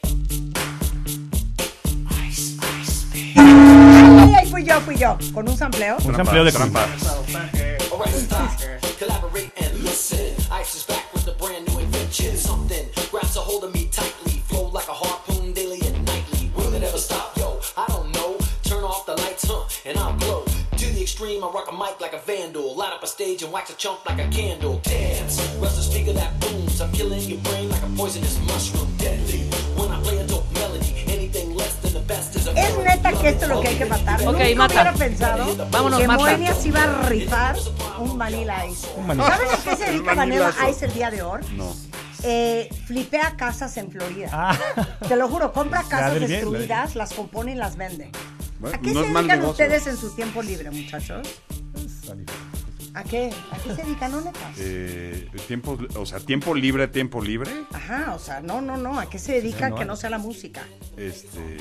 Ay, 3.36 4.34
ay, 4.38 4.50
fui 4.50 4.64
yo, 4.64 4.80
fui 4.82 4.96
yo. 4.98 5.18
Con 5.34 5.50
un 5.50 5.58
sampleo. 5.58 5.98
Un 6.06 6.16
sampleo 6.16 6.46
de 6.46 6.52
Trampa. 6.54 6.88
Collaborate 9.00 9.52
and 9.60 9.84
listen. 9.84 10.36
Ice 10.62 10.76
is 10.76 10.84
back 10.88 11.12
with 11.14 11.28
a 11.28 11.34
brand 11.34 11.68
new 11.68 11.80
invention. 11.80 12.38
Something 12.38 12.86
grabs 13.12 13.36
a 13.36 13.40
hold 13.42 13.64
of 13.64 13.74
me 13.74 13.88
tightly, 13.92 14.21
and 19.98 20.20
glow. 20.20 20.44
To 20.78 20.86
the 20.94 21.02
extreme, 21.02 21.44
I 21.44 21.48
rock 21.48 21.68
a 21.72 21.74
mic 21.74 22.00
like 22.02 22.14
a 22.14 22.20
vandal. 22.26 22.76
Light 22.76 22.92
up 22.94 23.04
a 23.04 23.08
stage 23.08 23.44
and 23.44 23.52
wax 23.52 23.70
a 23.70 23.76
chump 23.76 24.06
like 24.08 24.20
a 24.20 24.28
candle. 24.30 24.80
Dance, 24.84 25.40
rust 25.62 25.80
a 25.80 25.84
speaker 25.84 26.14
that 26.14 26.40
booms. 26.40 26.82
I'm 26.82 26.92
killing 26.92 27.22
your 27.22 27.40
brain 27.40 27.70
like 27.70 27.84
a 27.84 27.90
poisonous 27.98 28.40
mushroom. 28.48 28.88
Deadly. 28.98 29.40
When 29.78 29.92
I 29.92 30.02
play 30.02 30.18
a 30.18 30.26
dope 30.28 30.52
melody, 30.54 31.04
anything 31.08 31.56
less 31.56 31.76
than 31.82 31.94
the 31.94 32.00
best 32.02 32.36
is 32.36 32.48
a 32.48 32.52
Es 32.52 32.78
neta 32.78 33.12
que 33.14 33.30
esto 33.30 33.46
es 33.46 33.50
lo 33.50 33.62
que 33.62 33.68
hay 33.70 33.76
que 33.78 33.86
matar. 33.86 34.22
Ok, 34.22 34.34
Nunca 34.40 34.56
mata. 34.56 34.74
hubiera 34.74 34.94
pensado 34.94 35.68
Vámonos, 35.72 36.00
que 36.00 36.08
mata. 36.08 36.20
Moenia 36.24 36.54
se 36.56 36.68
iba 36.70 36.84
a 36.84 37.02
rifar 37.10 37.56
un 38.00 38.18
Vanilla 38.18 38.66
Ice. 38.66 38.88
¿Saben 38.96 39.22
a 39.22 39.58
qué 39.64 39.76
se 39.76 39.86
dedica 39.92 40.14
Vanilla 40.16 40.54
Ice 40.70 40.86
el 40.86 40.94
día 40.94 41.12
de 41.12 41.22
hoy? 41.22 41.42
No. 41.56 41.74
Eh, 42.24 42.70
flipea 42.86 43.36
casas 43.36 43.76
en 43.78 43.92
Florida. 43.92 44.30
Ah. 44.32 44.58
Te 45.08 45.16
lo 45.16 45.28
juro, 45.28 45.52
compra 45.54 45.84
casas 45.84 46.20
destruidas, 46.20 46.96
las 46.96 47.14
compone 47.14 47.54
y 47.54 47.56
las 47.56 47.78
vende. 47.78 48.12
Bueno, 48.62 48.78
¿A 48.78 48.80
qué 48.80 48.94
no 48.94 49.02
se 49.02 49.08
dedican 49.08 49.28
negocio. 49.28 49.50
ustedes 49.66 49.88
en 49.88 49.98
su 49.98 50.10
tiempo 50.16 50.42
libre, 50.42 50.72
muchachos? 50.72 51.28
¿A 52.94 53.04
qué? 53.04 53.32
¿A 53.52 53.58
qué 53.58 53.76
se 53.76 53.84
dedican, 53.84 54.12
no, 54.12 54.22
neta? 54.22 54.52
Eh, 54.58 55.30
tiempo, 55.48 55.78
o 55.96 56.06
sea, 56.06 56.20
tiempo 56.20 56.54
libre, 56.54 56.88
tiempo 56.90 57.22
libre. 57.22 57.50
Ajá, 57.74 58.14
o 58.14 58.20
sea, 58.20 58.42
no, 58.42 58.62
no, 58.62 58.76
no. 58.78 59.00
¿A 59.00 59.10
qué 59.10 59.18
se 59.18 59.34
dedican 59.34 59.72
no 59.72 59.76
que 59.78 59.82
hay. 59.84 59.88
no 59.88 59.96
sea 59.96 60.10
la 60.10 60.18
música? 60.18 60.64
Este, 60.98 61.58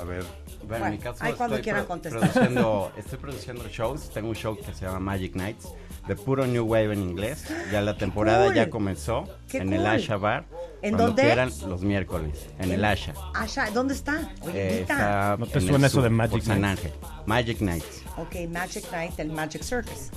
a 0.00 0.04
ver, 0.04 0.24
Bueno, 0.66 0.86
en 0.86 0.92
mi 0.92 0.98
caso 0.98 1.22
ahí 1.24 1.32
cuando 1.34 1.54
estoy 1.56 1.64
quieran 1.64 1.82
pro- 1.82 1.88
contestar. 1.88 2.20
Produciendo, 2.20 2.92
estoy 2.98 3.18
produciendo 3.18 3.68
shows. 3.68 4.10
Tengo 4.10 4.28
un 4.28 4.34
show 4.34 4.56
que 4.58 4.74
se 4.74 4.84
llama 4.84 4.98
Magic 4.98 5.36
Nights, 5.36 5.68
de 6.10 6.16
puro 6.16 6.44
New 6.44 6.64
Wave 6.66 6.92
en 6.92 7.02
inglés. 7.02 7.44
Ya 7.70 7.80
la 7.80 7.96
temporada 7.96 8.46
cool. 8.46 8.54
ya 8.56 8.68
comenzó 8.68 9.28
Qué 9.48 9.58
en 9.58 9.72
el. 9.72 9.86
Asha 9.86 10.16
Bar. 10.16 10.44
¿En 10.82 10.96
dónde? 10.96 11.22
quieran, 11.22 11.50
los 11.68 11.82
miércoles, 11.82 12.48
en 12.58 12.72
el 12.72 12.84
Asha. 12.84 13.14
Asha, 13.32 13.70
¿dónde 13.70 13.94
está? 13.94 14.28
Oye, 14.42 14.52
Eh, 14.58 14.80
está 14.80 15.36
¿No 15.38 15.46
te 15.46 15.60
suena 15.60 15.86
eso 15.86 15.94
sur, 15.96 16.02
de 16.02 16.10
Magic 16.10 16.42
San 16.42 16.60
Nights? 16.62 16.84
Ángel. 16.84 16.92
Magic 17.26 17.60
Nights. 17.60 18.02
Ok, 18.16 18.34
Magic 18.48 18.90
Night, 18.90 19.18
el 19.20 19.30
Magic 19.30 19.62
Circus. 19.62 20.10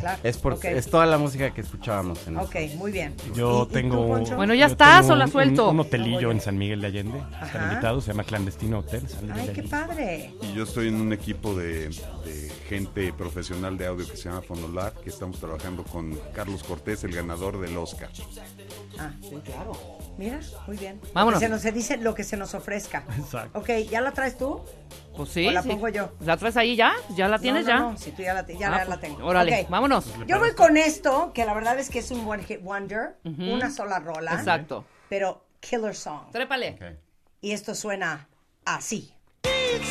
Claro. 0.00 0.20
Es, 0.22 0.36
por, 0.38 0.58
es 0.64 0.86
toda 0.90 1.06
la 1.06 1.18
música 1.18 1.52
que 1.52 1.60
escuchábamos 1.60 2.26
en 2.26 2.36
Ok, 2.38 2.54
muy 2.76 2.92
bien. 2.92 3.14
Yo 3.34 3.60
¿Y- 3.60 3.62
y 3.62 3.66
tú, 3.66 3.72
tengo. 3.72 4.06
Bueno, 4.36 4.54
ya 4.54 4.66
estás, 4.66 5.08
o 5.10 5.16
la 5.16 5.26
suelto. 5.26 5.68
Un, 5.68 5.74
un 5.74 5.80
hotelillo 5.80 6.30
en 6.30 6.40
San 6.40 6.56
Miguel 6.58 6.80
de 6.80 6.86
Allende. 6.88 7.22
Están 7.42 7.70
invitados, 7.70 8.04
se 8.04 8.12
llama 8.12 8.24
Clandestino 8.24 8.78
Hotel. 8.80 9.02
Ay, 9.32 9.46
de 9.48 9.52
qué 9.52 9.62
padre. 9.64 10.34
y 10.42 10.52
yo 10.54 10.62
estoy 10.64 10.88
en 10.88 10.96
un 11.00 11.12
equipo 11.12 11.54
de, 11.54 11.88
de 11.88 12.52
gente 12.68 13.12
profesional 13.12 13.76
de 13.78 13.86
audio 13.86 14.08
que 14.08 14.16
se 14.16 14.24
llama 14.28 14.42
Fonolar, 14.42 14.92
que 15.02 15.10
estamos 15.10 15.38
trabajando 15.38 15.82
con 15.84 16.14
Carlos 16.34 16.62
Cortés, 16.62 17.04
el 17.04 17.14
ganador 17.14 17.60
del 17.60 17.76
Oscar. 17.76 18.10
Ah, 18.98 19.12
sí, 19.22 19.36
claro. 19.44 19.72
Mira, 20.16 20.40
muy 20.66 20.76
bien. 20.76 21.00
Vámonos. 21.14 21.38
Que 21.40 21.46
se 21.46 21.50
nos 21.50 21.62
se 21.62 21.72
dice 21.72 21.96
lo 21.98 22.14
que 22.14 22.24
se 22.24 22.36
nos 22.36 22.54
ofrezca. 22.54 23.04
Exacto. 23.16 23.58
Ok, 23.58 23.70
¿ya 23.90 24.00
la 24.00 24.12
traes 24.12 24.36
tú? 24.36 24.60
Pues 25.16 25.30
sí. 25.30 25.46
¿O 25.46 25.50
la 25.50 25.62
sí. 25.62 25.68
pongo 25.68 25.88
yo? 25.88 26.12
¿La 26.20 26.36
traes 26.36 26.56
ahí 26.56 26.76
ya? 26.76 26.92
¿Ya 27.16 27.28
la 27.28 27.38
tienes 27.38 27.66
No, 27.66 27.72
no, 27.72 27.78
ya? 27.86 27.90
no, 27.92 27.96
si 27.98 28.10
tú 28.12 28.22
ya 28.22 28.34
la, 28.34 28.46
ya 28.46 28.68
Ah, 28.68 28.70
la- 28.70 28.76
pues, 28.78 28.88
la 28.88 29.00
tengo. 29.00 29.24
Órale, 29.26 29.66
vámonos. 29.68 30.06
Yo 30.26 30.38
voy 30.38 30.52
con 30.54 30.76
esto, 30.76 31.32
que 31.32 31.44
la 31.44 31.54
verdad 31.54 31.78
es 31.78 31.90
que 31.90 31.98
es 31.98 32.10
un 32.10 32.26
one 32.28 32.42
hit 32.44 32.62
wonder, 32.62 33.16
una 33.24 33.70
sola 33.70 33.98
rola. 33.98 34.32
Exacto. 34.34 34.84
Pero 35.08 35.44
killer 35.60 35.94
song. 35.94 36.30
Trépale. 36.30 36.98
Y 37.40 37.52
esto 37.52 37.74
suena 37.74 38.28
así. 38.64 39.12
¿Quién 39.42 39.82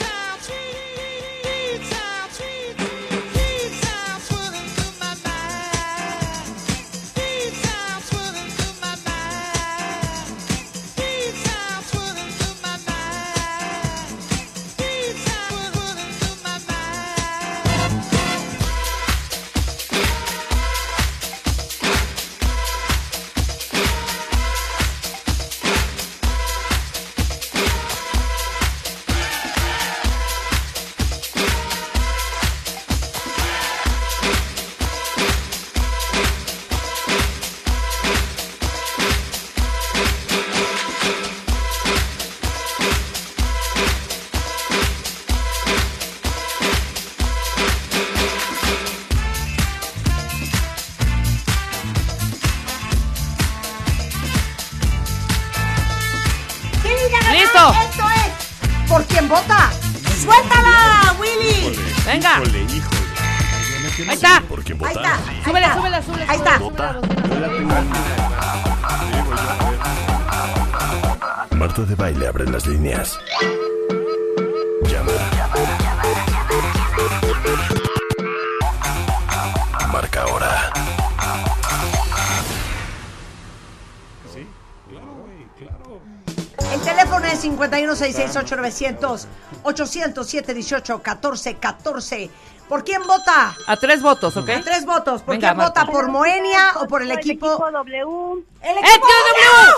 51668900 88.48 89.28
807 89.64 91.02
14 91.04 91.56
14 91.56 92.30
¿Por 92.68 92.84
quién 92.84 93.02
vota? 93.08 93.56
A 93.66 93.78
tres 93.78 94.02
votos, 94.02 94.36
¿ok? 94.36 94.50
A 94.50 94.62
tres 94.62 94.86
votos. 94.86 95.22
¿Por 95.22 95.36
Venga, 95.36 95.50
quién 95.50 95.58
vota? 95.58 95.86
Marta. 95.86 95.92
¿Por 95.92 96.10
Moenia 96.10 96.74
o 96.82 96.88
por 96.88 97.02
el 97.02 97.12
equipo? 97.12 97.48
W. 97.58 98.44
El 98.62 98.78
¡Eh, 98.78 98.82
equipo 98.82 99.08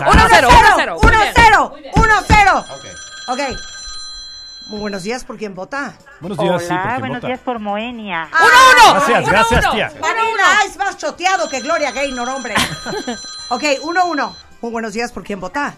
W! 0.01 0.11
1-0, 0.11 0.47
1-0. 0.49 0.91
Muy 0.95 0.99
1 1.03 1.19
bien. 1.19 1.33
0 1.35 1.73
1 1.95 2.13
0 2.27 2.65
Ok. 3.27 3.39
Muy 4.69 4.79
buenos 4.79 5.03
días, 5.03 5.23
¿por 5.23 5.37
quién 5.37 5.53
vota? 5.55 5.93
Buenos 6.19 6.37
días, 6.37 6.61
sí, 6.61 6.67
Hola, 6.71 6.81
porque 6.83 6.99
buenos 6.99 7.17
vota. 7.17 7.27
días 7.27 7.39
por 7.39 7.59
Moenia. 7.59 8.27
¡Uno, 8.31 8.49
uno! 8.73 8.93
Gracias, 8.93 9.19
Uno, 9.23 9.31
gracias, 9.31 9.65
uno. 9.65 9.71
tía. 9.73 9.91
Vanilla 9.99 10.63
es 10.65 10.77
más 10.77 10.97
choteado 10.97 11.49
que 11.49 11.59
Gloria 11.61 11.91
Gaynor, 11.91 12.27
hombre. 12.29 12.55
ok, 13.49 13.63
1 13.83 14.05
1 14.05 14.35
Muy 14.61 14.71
buenos 14.71 14.93
días, 14.93 15.11
¿por 15.11 15.23
quién 15.23 15.39
vota? 15.39 15.75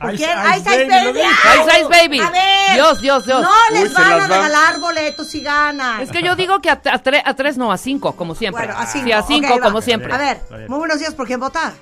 ¿Por 0.00 0.14
Ice- 0.14 0.24
quién? 0.26 0.38
Ice 0.56 0.88
Baby, 0.88 0.88
Baby. 1.06 1.20
Ice 1.20 1.80
Ice 1.80 1.88
Baby. 1.88 2.20
A 2.20 2.30
ver. 2.30 2.74
Dios, 2.74 3.00
Dios, 3.00 3.24
Dios. 3.24 3.42
No 3.42 3.50
les 3.72 3.88
Uy, 3.88 3.94
van 3.94 4.12
a 4.12 4.16
va. 4.16 4.26
regalar 4.26 4.78
boletos 4.80 5.26
si 5.28 5.40
ganan. 5.40 6.00
Es 6.02 6.10
que 6.10 6.22
yo 6.22 6.36
digo 6.36 6.60
que 6.60 6.68
a, 6.70 6.74
a 6.74 7.02
tre- 7.02 7.22
a 7.24 7.34
tres 7.34 7.56
no, 7.56 7.72
a 7.72 7.78
cinco, 7.78 8.14
como 8.14 8.34
siempre. 8.34 8.66
Bueno, 8.66 8.78
a 8.80 8.86
cinco. 8.86 9.06
Sí, 9.06 9.12
a 9.12 9.22
cinco, 9.22 9.54
ok, 9.54 9.60
va. 9.60 9.64
como 9.64 9.80
siempre. 9.80 10.12
A 10.12 10.18
ver, 10.18 10.40
muy 10.68 10.78
buenos 10.78 10.98
días, 10.98 11.14
¿por 11.14 11.26
quién 11.26 11.40
vota? 11.40 11.72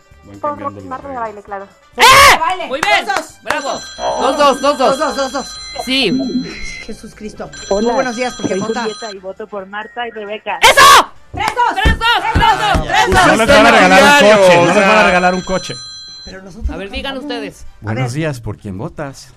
Por 0.41 0.57
Marta 0.85 1.09
de 1.09 1.19
baile, 1.19 1.43
claro. 1.43 1.69
Baile. 2.41 2.67
Muy 2.69 2.81
bien. 2.81 3.05
Dos, 3.05 3.15
dos. 3.17 3.43
Bravo. 3.43 3.69
Dos, 3.73 4.39
dos, 4.39 4.61
dos, 4.61 4.79
Dos, 4.79 4.79
dos. 4.79 4.99
dos, 4.99 5.17
dos, 5.17 5.33
dos. 5.33 5.61
Sí. 5.85 6.13
Jesús 6.87 7.15
Cristo. 7.15 7.51
Hola. 7.69 7.87
Muy 7.87 7.95
buenos 7.95 8.17
días, 8.17 8.33
¿por 8.35 8.47
quién 8.47 8.61
vota? 8.61 8.87
Y 9.13 9.19
voto 9.19 9.47
por 9.47 9.67
Marta 9.67 10.07
y 10.09 10.11
Rebeca. 10.13 10.59
¡Eso! 10.63 11.11
¡Tres, 11.33 11.47
dos! 11.55 11.83
¡Tres, 11.83 11.99
dos! 11.99 12.09
¡Tres, 12.21 12.35
dos! 12.59 12.87
¡Tres, 12.87 13.09
No 13.09 13.27
dos! 13.29 13.39
les 13.39 13.47
van 13.49 13.67
a 13.67 13.71
regalar 13.71 14.23
un 14.25 14.31
coche, 14.31 14.57
no 14.57 14.67
les 14.67 14.75
van 14.77 14.97
a 14.99 15.03
regalar 15.05 15.35
un 15.35 15.41
coche. 15.43 15.75
Pero 16.25 16.43
nosotros 16.43 16.71
A 16.71 16.77
ver, 16.77 16.89
no 16.89 16.95
digan 16.97 17.15
cantamos. 17.15 17.35
ustedes. 17.35 17.67
Buenos 17.81 18.13
días, 18.13 18.41
¿por 18.41 18.57
quién 18.57 18.79
votas? 18.79 19.29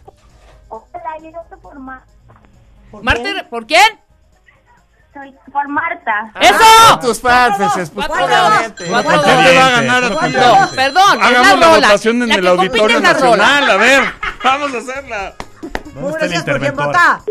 Hola, 0.70 0.86
yo 1.22 1.32
voto 1.32 1.58
por 1.62 1.80
Marta. 1.80 2.06
¿Por 2.92 3.04
Marta, 3.04 3.24
quién? 3.24 3.48
¿por 3.50 3.66
quién? 3.68 4.00
Soy 5.14 5.36
por 5.52 5.68
Marta. 5.68 6.32
¡Eso! 6.40 7.00
Tus 7.02 7.20
pues 7.20 7.34
Cuatro, 7.34 7.66
obviamente. 7.66 8.84
dos. 8.86 8.90
Cuatro, 8.90 9.12
¿Cuánto 9.12 9.12
dos. 9.12 9.46
te 9.46 9.58
va 9.58 9.66
a 9.68 9.70
ganar? 9.72 10.02
No, 10.12 10.70
perdón, 10.76 11.22
Hagamos 11.24 11.48
la 11.48 11.56
la 11.56 11.66
rola. 11.74 11.88
votación 11.88 12.22
en 12.24 12.30
La 12.30 12.36
el 12.36 12.48
Auditorio. 12.48 13.00
Nacional. 13.00 13.70
A 13.72 13.78
ver, 13.78 14.04
vamos 14.44 14.74
a 14.74 14.78
hacerla. 14.78 15.34
Muy 15.62 15.94
¿Dónde 15.94 16.02
buenos 16.02 16.14
está 16.14 16.26
el 16.26 16.32
días, 16.32 16.44
¿por 16.44 16.60
quién 16.60 16.72
interventor? 16.72 16.86
vota? 16.86 17.22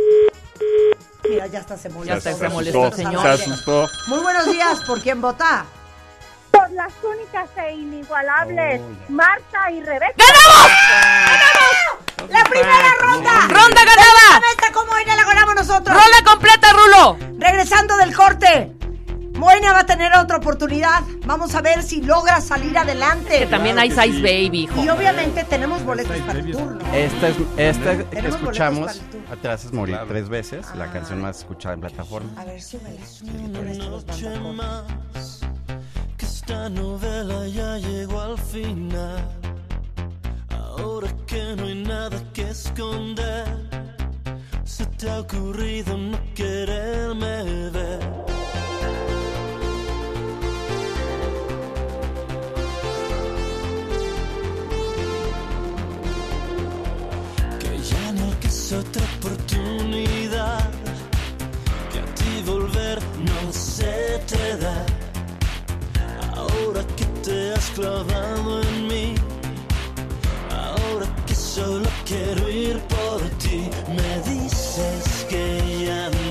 Mira, 1.29 1.47
ya 1.47 1.59
está, 1.61 1.77
se 1.77 1.89
molestó. 1.89 2.13
Ya 2.13 2.19
está, 2.31 2.35
se 2.35 2.49
molestó, 2.53 2.93
señor. 2.93 3.23
Se 3.23 3.29
aire. 3.29 3.43
asustó. 3.45 3.89
Muy 4.09 4.19
buenos 4.21 4.47
días, 4.47 4.81
¿por 4.87 5.01
quién 5.01 5.21
vota? 5.21 5.65
Por 6.57 6.71
las 6.73 6.93
únicas 7.03 7.51
e 7.57 7.75
inigualables 7.75 8.81
Marta 9.09 9.71
y 9.71 9.83
Rebeca. 9.83 10.25
¡La 12.29 12.45
primera 12.45 12.95
ronda! 13.01 13.41
¡Ronda 13.43 13.85
ganada! 13.85 14.41
¡Esta 14.51 14.73
como 14.73 14.93
hoy 14.93 15.05
la 15.05 15.17
ganamos 15.17 15.55
nosotros! 15.55 15.95
¡Rola 15.95 16.25
completa, 16.25 16.69
Rulo! 16.73 17.19
Regresando 17.39 17.97
del 17.99 18.15
corte. 18.15 18.73
Moenia 19.35 19.73
va 19.73 19.81
a 19.81 19.87
tener 19.87 20.15
otra 20.17 20.39
oportunidad. 20.39 21.03
Vamos 21.27 21.55
a 21.55 21.61
ver 21.61 21.83
si 21.83 22.01
logra 22.01 22.41
salir 22.41 22.77
adelante. 22.77 23.41
Que 23.41 23.47
también 23.47 23.79
hay 23.79 23.91
Size 23.91 24.23
Baby, 24.23 24.63
hijo. 24.63 24.83
Y 24.83 24.89
obviamente 24.89 25.45
tenemos 25.45 25.85
boletos 25.85 26.17
para 26.21 26.39
el 26.39 26.51
turno. 26.51 26.81
Esta 26.95 27.29
es, 27.29 27.37
esta 27.59 27.99
que 28.09 28.29
escuchamos. 28.29 29.03
Te 29.43 29.49
haces 29.49 29.73
morir 29.73 29.99
tres 30.09 30.29
veces, 30.29 30.67
la 30.75 30.91
canción 30.91 31.21
más 31.21 31.41
escuchada 31.41 31.75
en 31.75 31.81
plataforma. 31.81 32.31
A 32.41 32.45
ver, 32.45 32.63
súbela. 32.63 33.03
esto 33.71 34.03
esta 36.47 36.69
novela 36.69 37.45
ya 37.49 37.77
llegó 37.77 38.21
al 38.21 38.39
final. 38.39 39.29
Ahora 40.49 41.09
que 41.27 41.57
no 41.57 41.65
hay 41.65 41.75
nada 41.75 42.23
que 42.33 42.43
esconder, 42.43 43.49
se 44.65 44.87
te 44.87 45.11
ha 45.11 45.21
ocurrido 45.23 45.99
no 45.99 46.19
quererme 46.37 47.71
ver. 47.71 48.01
Que 57.59 57.79
ya 57.91 58.13
no 58.13 58.27
es 58.47 58.73
otra 58.73 59.03
oportunidad, 59.19 60.71
que 61.91 61.99
a 61.99 62.15
ti 62.15 62.43
volver 62.47 63.01
no 63.19 63.53
se 63.53 64.23
te 64.29 64.57
da. 64.59 65.06
Ahora 66.77 66.95
que 66.95 67.07
te 67.25 67.55
has 67.55 67.71
clavado 67.71 68.61
en 68.61 68.87
mí, 68.87 69.15
ahora 70.51 71.07
que 71.27 71.35
solo 71.35 71.89
quiero 72.05 72.51
ir 72.51 72.79
por 72.81 73.23
ti, 73.39 73.71
me 73.89 74.31
dices 74.31 75.27
que 75.27 75.87
ya 75.87 76.11
no, 76.11 76.26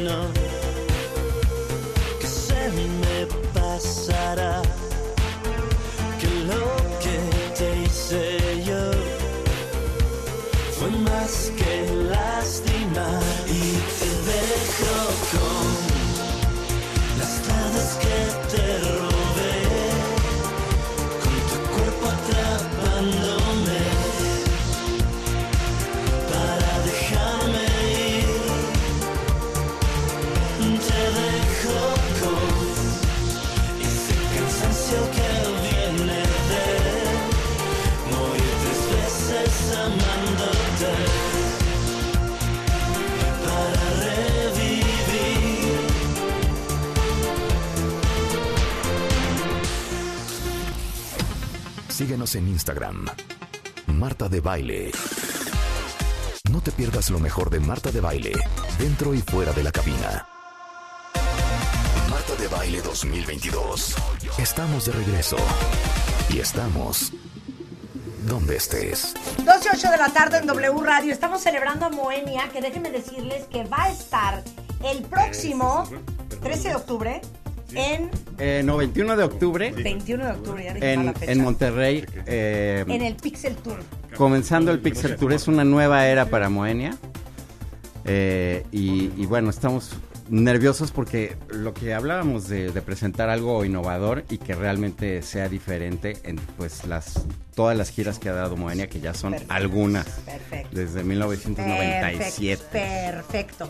En 52.35 52.49
Instagram. 52.49 53.05
Marta 53.87 54.27
de 54.27 54.41
Baile. 54.41 54.91
No 56.51 56.59
te 56.59 56.71
pierdas 56.73 57.09
lo 57.09 57.17
mejor 57.19 57.49
de 57.49 57.61
Marta 57.61 57.91
de 57.91 58.01
Baile, 58.01 58.33
dentro 58.77 59.13
y 59.13 59.21
fuera 59.21 59.53
de 59.53 59.63
la 59.63 59.71
cabina. 59.71 60.27
Marta 62.09 62.35
de 62.37 62.47
Baile 62.49 62.81
2022. 62.81 63.95
Estamos 64.37 64.85
de 64.85 64.91
regreso. 64.91 65.37
Y 66.29 66.39
estamos 66.39 67.13
donde 68.27 68.57
estés. 68.57 69.13
12 69.37 69.69
8 69.73 69.91
de 69.91 69.97
la 69.97 70.09
tarde 70.09 70.39
en 70.39 70.47
W 70.47 70.83
Radio. 70.83 71.13
Estamos 71.13 71.41
celebrando 71.41 71.85
a 71.85 71.89
Moenia, 71.89 72.49
que 72.49 72.59
déjenme 72.59 72.91
decirles 72.91 73.45
que 73.45 73.63
va 73.63 73.83
a 73.83 73.91
estar 73.91 74.43
el 74.83 75.03
próximo 75.03 75.87
13 76.41 76.69
de 76.69 76.75
octubre 76.75 77.21
en 77.73 78.09
Eh, 78.37 78.61
no, 78.65 78.77
21 78.77 79.15
de 79.17 79.23
octubre 79.23 79.71
21 79.71 80.25
de 80.25 80.31
octubre, 80.31 80.63
ya 80.63 80.71
en, 80.93 81.05
la 81.07 81.13
fecha. 81.13 81.31
en 81.31 81.41
Monterrey. 81.43 82.05
eh, 82.25 82.83
En 82.87 83.01
el 83.01 83.15
Pixel 83.15 83.55
Tour. 83.55 83.77
comenzando 84.17 84.71
el 84.71 84.79
Pixel 84.79 85.15
Tour. 85.15 85.33
Es 85.33 85.47
una 85.47 85.63
nueva 85.63 86.05
era 86.07 86.25
para 86.27 86.49
Moenia. 86.49 86.97
Eh, 88.05 88.63
y, 88.71 89.11
y 89.17 89.25
bueno, 89.25 89.49
estamos 89.49 89.91
nerviosos 90.29 90.91
porque 90.91 91.37
lo 91.49 91.73
que 91.73 91.93
hablábamos 91.93 92.47
de, 92.47 92.71
de 92.71 92.81
presentar 92.81 93.29
algo 93.29 93.63
innovador 93.65 94.25
y 94.29 94.37
que 94.39 94.55
realmente 94.55 95.21
sea 95.21 95.49
diferente 95.49 96.17
en 96.23 96.37
pues 96.57 96.85
las 96.85 97.25
todas 97.55 97.77
las 97.77 97.89
giras 97.89 98.17
que 98.19 98.29
ha 98.29 98.33
dado 98.33 98.57
Moenia, 98.57 98.87
que 98.89 98.99
ya 98.99 99.13
son 99.13 99.31
Perfecto. 99.31 99.53
algunas 99.53 100.05
Perfecto. 100.07 100.69
desde 100.75 101.03
1997. 101.03 102.63
Perfecto. 102.71 103.69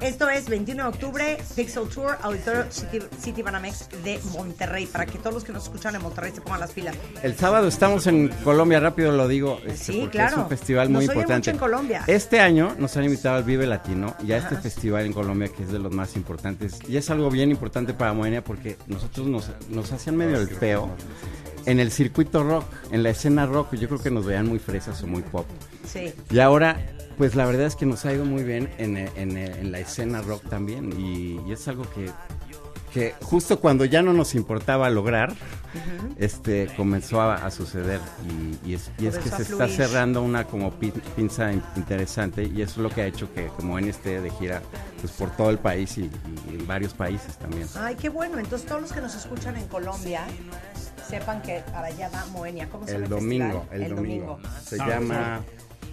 Esto 0.00 0.28
es 0.28 0.48
21 0.48 0.82
de 0.82 0.88
octubre, 0.88 1.38
Pixel 1.56 1.88
Tour, 1.88 2.18
Auditorio 2.22 2.66
City, 2.70 2.98
City 3.18 3.42
Banamex 3.42 3.88
de 4.02 4.20
Monterrey, 4.32 4.86
para 4.86 5.06
que 5.06 5.18
todos 5.18 5.32
los 5.34 5.44
que 5.44 5.52
nos 5.52 5.62
escuchan 5.64 5.94
en 5.94 6.02
Monterrey 6.02 6.32
se 6.34 6.40
pongan 6.42 6.60
las 6.60 6.72
pilas. 6.72 6.94
El 7.22 7.34
sábado 7.36 7.68
estamos 7.68 8.06
en 8.06 8.28
Colombia, 8.44 8.80
rápido 8.80 9.12
lo 9.12 9.26
digo, 9.28 9.60
este, 9.64 9.92
Sí, 9.92 10.08
claro. 10.10 10.32
es 10.32 10.42
un 10.42 10.48
festival 10.48 10.92
Nos 10.92 11.02
muy 11.02 11.08
oyen 11.08 11.16
importante. 11.22 11.38
mucho 11.38 11.50
en 11.52 11.58
Colombia. 11.58 12.04
Este 12.06 12.40
año 12.40 12.74
nos 12.78 12.96
han 12.96 13.04
invitado 13.04 13.36
al 13.36 13.44
Vive 13.44 13.66
Latino 13.66 14.14
y 14.22 14.32
a 14.32 14.36
este 14.38 14.56
festival 14.56 15.06
en 15.06 15.12
Colombia 15.12 15.48
que 15.48 15.62
es 15.62 15.72
de 15.72 15.78
los 15.78 15.92
más 15.92 16.16
importantes. 16.16 16.78
Y 16.88 16.96
es 16.98 17.08
algo 17.10 17.30
bien 17.30 17.50
importante 17.50 17.94
para 17.94 18.12
Moenia 18.12 18.44
porque 18.44 18.76
nosotros 18.86 19.26
nos, 19.26 19.50
nos 19.70 19.90
hacían 19.92 20.16
medio 20.16 20.38
el 20.38 20.48
peo 20.48 20.90
en 21.66 21.80
el 21.80 21.90
circuito 21.90 22.42
rock, 22.42 22.66
en 22.90 23.02
la 23.02 23.10
escena 23.10 23.46
rock. 23.46 23.74
Yo 23.74 23.88
creo 23.88 24.02
que 24.02 24.10
nos 24.10 24.26
veían 24.26 24.46
muy 24.46 24.58
fresas 24.58 25.02
o 25.02 25.06
muy 25.06 25.22
pop. 25.22 25.46
Sí. 25.90 26.12
Y 26.30 26.38
ahora, 26.40 26.78
pues 27.16 27.34
la 27.34 27.46
verdad 27.46 27.66
es 27.66 27.76
que 27.76 27.86
nos 27.86 28.04
ha 28.04 28.12
ido 28.12 28.24
muy 28.24 28.42
bien 28.44 28.70
en, 28.78 28.96
en- 28.96 29.36
en 29.36 29.72
la 29.72 29.78
escena 29.78 30.22
rock 30.22 30.48
también. 30.48 30.92
Y, 30.98 31.40
y 31.46 31.52
es 31.52 31.66
algo 31.68 31.84
que, 31.94 32.10
que 32.92 33.14
justo 33.22 33.60
cuando 33.60 33.84
ya 33.84 34.02
no 34.02 34.12
nos 34.12 34.34
importaba 34.34 34.88
lograr, 34.90 35.34
este 36.18 36.68
comenzó 36.76 37.20
a, 37.20 37.34
a 37.36 37.50
suceder. 37.50 38.00
Y, 38.64 38.70
y 38.70 38.74
es, 38.74 38.90
y 38.98 39.06
es 39.06 39.18
que 39.18 39.28
se 39.28 39.42
está 39.42 39.68
cerrando 39.68 40.22
una 40.22 40.44
como 40.44 40.72
pin- 40.78 40.92
pinza 41.16 41.52
in- 41.52 41.62
interesante. 41.76 42.44
Y 42.44 42.62
eso 42.62 42.72
es 42.72 42.78
lo 42.78 42.90
que 42.90 43.02
ha 43.02 43.06
hecho 43.06 43.32
que 43.32 43.46
como 43.48 43.78
en 43.78 43.88
este 43.88 44.20
de 44.20 44.30
gira 44.30 44.62
pues 45.00 45.12
por 45.12 45.30
todo 45.30 45.50
el 45.50 45.58
país 45.58 45.98
y, 45.98 46.02
y 46.50 46.54
en 46.58 46.66
varios 46.66 46.94
países 46.94 47.36
también. 47.38 47.66
Ay, 47.76 47.96
qué 47.96 48.08
bueno. 48.08 48.38
Entonces, 48.38 48.66
todos 48.66 48.80
los 48.82 48.92
que 48.92 49.00
nos 49.00 49.14
escuchan 49.14 49.56
en 49.56 49.66
Colombia 49.68 50.22
sepan 51.08 51.42
que 51.42 51.62
para 51.72 51.88
allá 51.88 52.08
va 52.14 52.24
Moenia. 52.26 52.68
¿Cómo 52.70 52.86
se 52.86 52.92
llama 52.92 53.04
El 53.06 53.12
el 53.12 53.18
domingo, 53.20 53.66
el, 53.72 53.94
domingo. 53.94 54.38
Se 54.64 54.78
llama... 54.78 55.40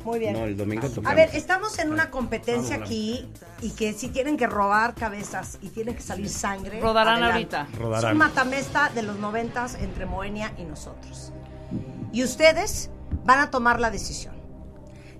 Muy 0.03 0.19
bien. 0.19 0.33
No, 0.33 0.45
el 0.45 0.57
domingo 0.57 0.87
tocamos. 0.89 1.11
A 1.11 1.15
ver, 1.15 1.29
estamos 1.33 1.77
en 1.79 1.91
una 1.91 2.09
competencia 2.09 2.77
aquí 2.77 3.29
y 3.61 3.71
que 3.71 3.93
si 3.93 4.09
tienen 4.09 4.37
que 4.37 4.47
robar 4.47 4.95
cabezas 4.95 5.57
y 5.61 5.69
tienen 5.69 5.95
que 5.95 6.01
salir 6.01 6.29
sangre. 6.29 6.79
Rodarán 6.81 7.23
adelante. 7.23 7.55
ahorita. 7.55 7.79
Rodarán. 7.79 8.09
Es 8.09 8.13
un 8.13 8.17
matamesta 8.17 8.89
de 8.89 9.03
los 9.03 9.17
noventas 9.19 9.75
entre 9.75 10.05
Moenia 10.05 10.53
y 10.57 10.63
nosotros. 10.63 11.31
Y 12.11 12.23
ustedes 12.23 12.89
van 13.23 13.39
a 13.39 13.51
tomar 13.51 13.79
la 13.79 13.91
decisión. 13.91 14.35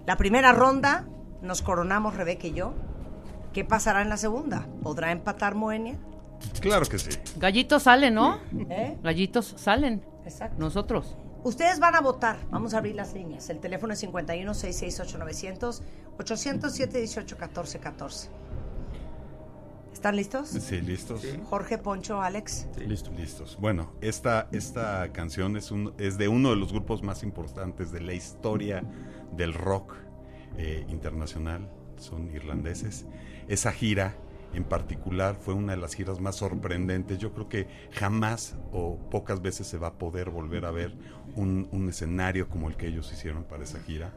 La 0.06 0.17
primera 0.17 0.52
ronda 0.52 1.06
nos 1.41 1.62
coronamos 1.62 2.15
Rebeca 2.15 2.48
y 2.48 2.54
yo. 2.54 2.74
¿Qué 3.54 3.65
pasará 3.65 4.02
en 4.02 4.10
la 4.10 4.17
segunda? 4.17 4.67
¿Podrá 4.82 5.12
empatar 5.12 5.56
Moenia? 5.56 5.98
Claro 6.60 6.86
que 6.86 6.98
sí. 6.98 7.10
Gallitos 7.38 7.84
salen, 7.84 8.15
¿no? 8.15 8.39
¿Eh? 8.70 8.98
Gallitos 9.04 9.54
salen. 9.58 10.04
Exacto. 10.24 10.56
Nosotros. 10.58 11.15
Ustedes 11.43 11.80
van 11.80 11.95
a 11.95 12.01
votar. 12.01 12.38
Vamos 12.51 12.73
a 12.73 12.77
abrir 12.77 12.95
las 12.95 13.13
líneas. 13.13 13.49
El 13.49 13.60
teléfono 13.60 13.93
es 13.93 13.99
51 13.99 14.54
668 14.54 15.17
900 15.17 15.82
800 16.19 16.71
718 16.71 17.36
1414. 17.36 18.30
¿Están 19.91 20.15
listos? 20.15 20.49
Sí, 20.49 20.82
listos. 20.82 21.21
Jorge, 21.49 21.77
Poncho, 21.77 22.21
Alex. 22.21 22.67
Listo. 22.88 23.12
Listos. 23.12 23.58
Bueno, 23.60 23.91
esta, 24.01 24.47
esta 24.51 25.12
canción 25.12 25.58
es, 25.58 25.69
un, 25.69 25.93
es 25.97 26.17
de 26.17 26.27
uno 26.27 26.51
de 26.51 26.56
los 26.56 26.71
grupos 26.71 27.04
más 27.04 27.23
importantes 27.23 27.91
de 27.91 28.01
la 28.01 28.13
historia 28.13 28.84
del 29.36 29.54
rock 29.54 29.95
eh, 30.58 30.86
internacional. 30.89 31.69
Son 31.97 32.34
irlandeses. 32.34 33.06
Esa 33.47 33.71
gira 33.71 34.15
en 34.53 34.63
particular 34.63 35.35
fue 35.35 35.53
una 35.53 35.73
de 35.73 35.81
las 35.81 35.93
giras 35.93 36.19
más 36.19 36.35
sorprendentes. 36.35 37.17
Yo 37.19 37.33
creo 37.33 37.47
que 37.49 37.67
jamás 37.91 38.55
o 38.71 38.97
pocas 39.09 39.41
veces 39.41 39.67
se 39.67 39.77
va 39.77 39.87
a 39.87 39.93
poder 39.93 40.29
volver 40.29 40.65
a 40.65 40.71
ver 40.71 40.93
un, 41.35 41.67
un 41.71 41.89
escenario 41.89 42.49
como 42.49 42.67
el 42.69 42.75
que 42.77 42.87
ellos 42.87 43.11
hicieron 43.11 43.43
para 43.43 43.63
esa 43.63 43.79
gira. 43.81 44.11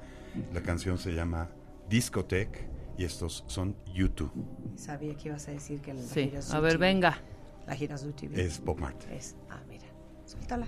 La 0.52 0.62
canción 0.62 0.98
se 0.98 1.12
llama 1.12 1.50
Discotech 1.88 2.68
y 2.98 3.04
estos 3.04 3.44
son 3.46 3.76
YouTube. 3.92 4.32
Sabía 4.76 5.14
que 5.16 5.28
ibas 5.28 5.46
a 5.48 5.52
decir 5.52 5.80
que 5.80 5.94
la 5.94 6.00
Sí. 6.02 6.24
gira 6.24 6.38
es 6.40 6.52
A 6.52 6.60
ver, 6.60 6.78
venga. 6.78 7.18
La 7.66 7.74
gira 7.76 7.94
UTV. 7.96 8.38
Es 8.40 8.58
Pop 8.58 8.78
Mart. 8.78 9.00
Es- 9.10 9.36
Ah, 9.50 9.60
mira. 9.68 9.84
Suéltala. 10.26 10.66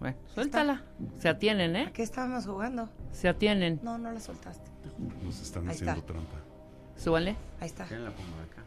Bueno, 0.00 0.16
suéltala. 0.32 0.84
Se 1.18 1.28
atienen, 1.28 1.74
¿A 1.74 1.82
¿eh? 1.84 1.90
qué 1.92 2.02
estábamos 2.02 2.46
jugando? 2.46 2.88
Se 3.10 3.28
atienen. 3.28 3.80
No, 3.82 3.98
no 3.98 4.12
la 4.12 4.20
soltaste. 4.20 4.70
Nos 5.24 5.40
están 5.40 5.64
Ahí 5.68 5.74
haciendo 5.74 6.00
está. 6.00 6.06
trampa. 6.12 6.36
Súbanle. 6.96 7.36
Ahí 7.60 7.66
está. 7.66 7.84
¿Quién 7.86 8.04
la 8.04 8.10
pongo 8.10 8.28
acá? 8.50 8.64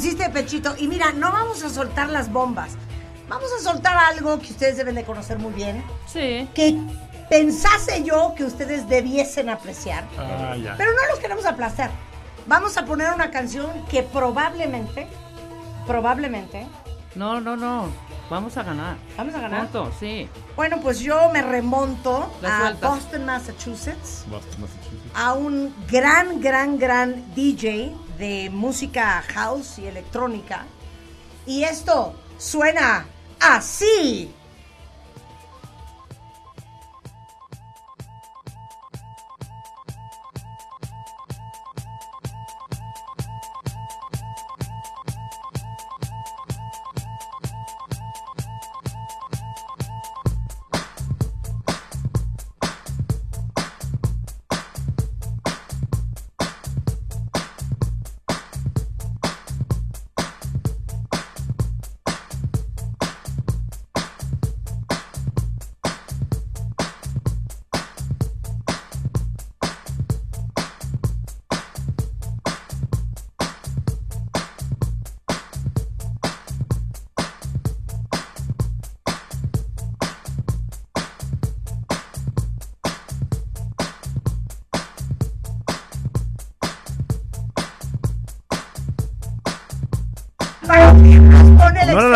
Pusiste 0.00 0.22
de 0.22 0.30
pechito. 0.30 0.74
Y 0.78 0.88
mira, 0.88 1.12
no 1.12 1.30
vamos 1.30 1.62
a 1.62 1.68
soltar 1.68 2.08
las 2.08 2.32
bombas. 2.32 2.70
Vamos 3.28 3.50
a 3.52 3.62
soltar 3.62 3.98
algo 3.98 4.38
que 4.38 4.46
ustedes 4.46 4.78
deben 4.78 4.94
de 4.94 5.04
conocer 5.04 5.38
muy 5.38 5.52
bien. 5.52 5.84
Sí. 6.06 6.48
Que 6.54 6.74
pensase 7.28 8.02
yo 8.02 8.32
que 8.34 8.44
ustedes 8.44 8.88
debiesen 8.88 9.50
apreciar. 9.50 10.04
Ah, 10.16 10.56
ya. 10.56 10.74
Pero 10.78 10.92
no 10.92 11.06
los 11.10 11.18
queremos 11.18 11.44
aplastar. 11.44 11.90
Vamos 12.46 12.78
a 12.78 12.86
poner 12.86 13.12
una 13.12 13.30
canción 13.30 13.70
que 13.90 14.02
probablemente, 14.02 15.06
probablemente, 15.86 16.66
No, 17.14 17.38
no, 17.40 17.54
no. 17.56 17.88
Vamos 18.30 18.56
a 18.56 18.62
ganar. 18.62 18.96
vamos 19.16 19.34
a 19.34 19.40
ganar. 19.40 19.62
Punto, 19.62 19.92
sí. 19.98 20.28
Bueno, 20.54 20.80
pues 20.80 21.00
yo 21.00 21.30
me 21.32 21.42
remonto 21.42 22.32
a. 22.44 22.72
Boston, 22.80 23.26
Massachusetts, 23.26 24.24
Boston, 24.30 24.60
Massachusetts. 24.60 25.10
a 25.14 25.32
un 25.32 25.74
gran, 25.90 26.40
gran, 26.40 26.78
gran 26.78 27.34
DJ 27.34 27.92
de 28.18 28.48
música 28.50 29.22
house 29.34 29.80
y 29.80 29.86
electrónica. 29.86 30.64
Y 31.44 31.64
esto 31.64 32.14
suena 32.38 33.04
así. 33.40 34.32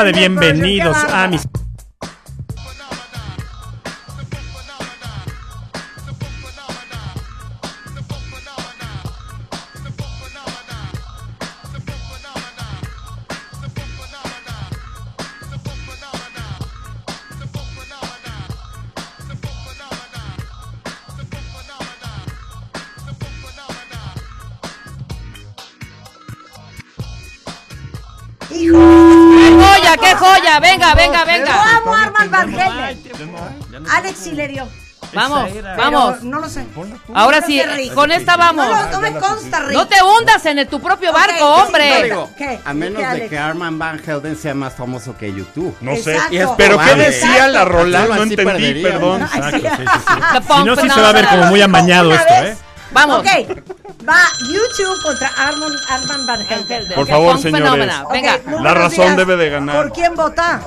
De 0.05 0.13
bienvenidos 0.13 0.97
a 1.11 1.29
mis. 1.29 1.49
Joya! 30.59 30.73
Venga, 30.73 30.95
venga, 30.95 31.19
Yo 31.21 31.27
venga. 31.27 31.77
amo 31.77 31.95
a 31.95 32.03
Armand 32.03 32.31
Van 32.31 32.51
Helden. 32.55 33.87
Alex 33.91 34.19
Silerio. 34.19 34.69
Vamos, 35.13 35.49
era. 35.55 35.77
vamos. 35.77 36.15
Pero 36.19 36.25
no 36.31 36.41
lo 36.41 36.49
sé. 36.49 36.67
Ahora 37.15 37.41
sí, 37.43 37.61
con 37.95 38.11
esta 38.11 38.37
vamos. 38.37 38.67
no 38.91 39.01
me 39.01 39.13
consta, 39.13 39.61
Rick. 39.61 39.73
No 39.77 39.87
te 39.87 40.03
hundas 40.03 40.45
en 40.47 40.59
el- 40.59 40.67
tu 40.67 40.81
propio 40.81 41.13
barco, 41.13 41.35
sí, 41.37 41.63
hombre. 41.67 41.97
sí, 41.99 42.03
Digo, 42.05 42.31
¿Qué? 42.37 42.59
a 42.65 42.75
menos 42.75 43.01
¿Qué, 43.03 43.21
de 43.21 43.29
que 43.29 43.39
Arman 43.39 43.79
Van 43.79 44.01
Helden 44.05 44.37
sea 44.37 44.55
más 44.55 44.73
famoso 44.75 45.17
que 45.17 45.33
YouTube. 45.33 45.77
No 45.83 45.95
sé. 45.95 46.15
Exacto. 46.15 46.35
Y 46.35 46.39
es 46.39 46.49
Pero 46.57 46.79
¿qué 46.79 46.95
decía 46.97 47.47
la 47.49 47.65
rola? 47.65 48.07
No 48.07 48.15
entendí, 48.23 48.37
perdería. 48.37 48.89
perdón. 48.89 49.23
Exacto, 49.23 49.57
sí, 49.59 49.63
sí, 49.63 49.85
sí. 49.87 50.43
Si 50.57 50.65
no, 50.65 50.77
sí 50.77 50.91
se 50.91 51.01
va 51.01 51.09
a 51.11 51.13
ver 51.13 51.27
como 51.29 51.45
muy 51.47 51.63
amañado 51.63 52.13
esto. 52.13 52.35
¿eh? 52.35 52.57
Vamos. 52.91 53.21
Ok, 53.21 53.27
va 54.09 54.19
YouTube 54.41 55.03
contra 55.03 55.29
Armand, 55.37 55.77
Armand 55.89 56.27
Van 56.27 56.41
Helden. 56.47 56.95
Por 56.95 57.07
favor, 57.09 57.39
señores. 57.39 57.93
Venga. 58.11 58.41
La 58.61 58.75
razón 58.75 59.05
días. 59.07 59.17
debe 59.17 59.37
de 59.37 59.51
ganar. 59.51 59.77
¿Por 59.77 59.93
quién 59.93 60.15
vota? 60.15 60.61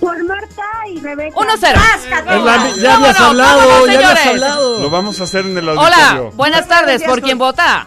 Por 0.00 0.22
Marta 0.24 0.62
y 0.88 1.00
Rebeca. 1.00 1.34
1-0. 1.36 1.74
Páscate. 1.74 2.36
Es 2.36 2.42
la- 2.44 2.68
ya 2.76 2.94
¿Cómo 2.94 3.06
habías 3.06 3.20
no? 3.20 3.26
hablado, 3.26 3.60
¿Cómo 3.62 3.78
no, 3.78 3.86
ya 3.86 3.92
habías 4.10 4.26
hablado. 4.26 4.78
Lo 4.80 4.90
vamos 4.90 5.20
a 5.20 5.24
hacer 5.24 5.46
en 5.46 5.56
el 5.58 5.68
Hola, 5.68 5.82
auditorio. 6.10 6.30
buenas 6.32 6.68
tardes. 6.68 7.02
¿Por 7.04 7.22
quién 7.22 7.38
vota? 7.38 7.86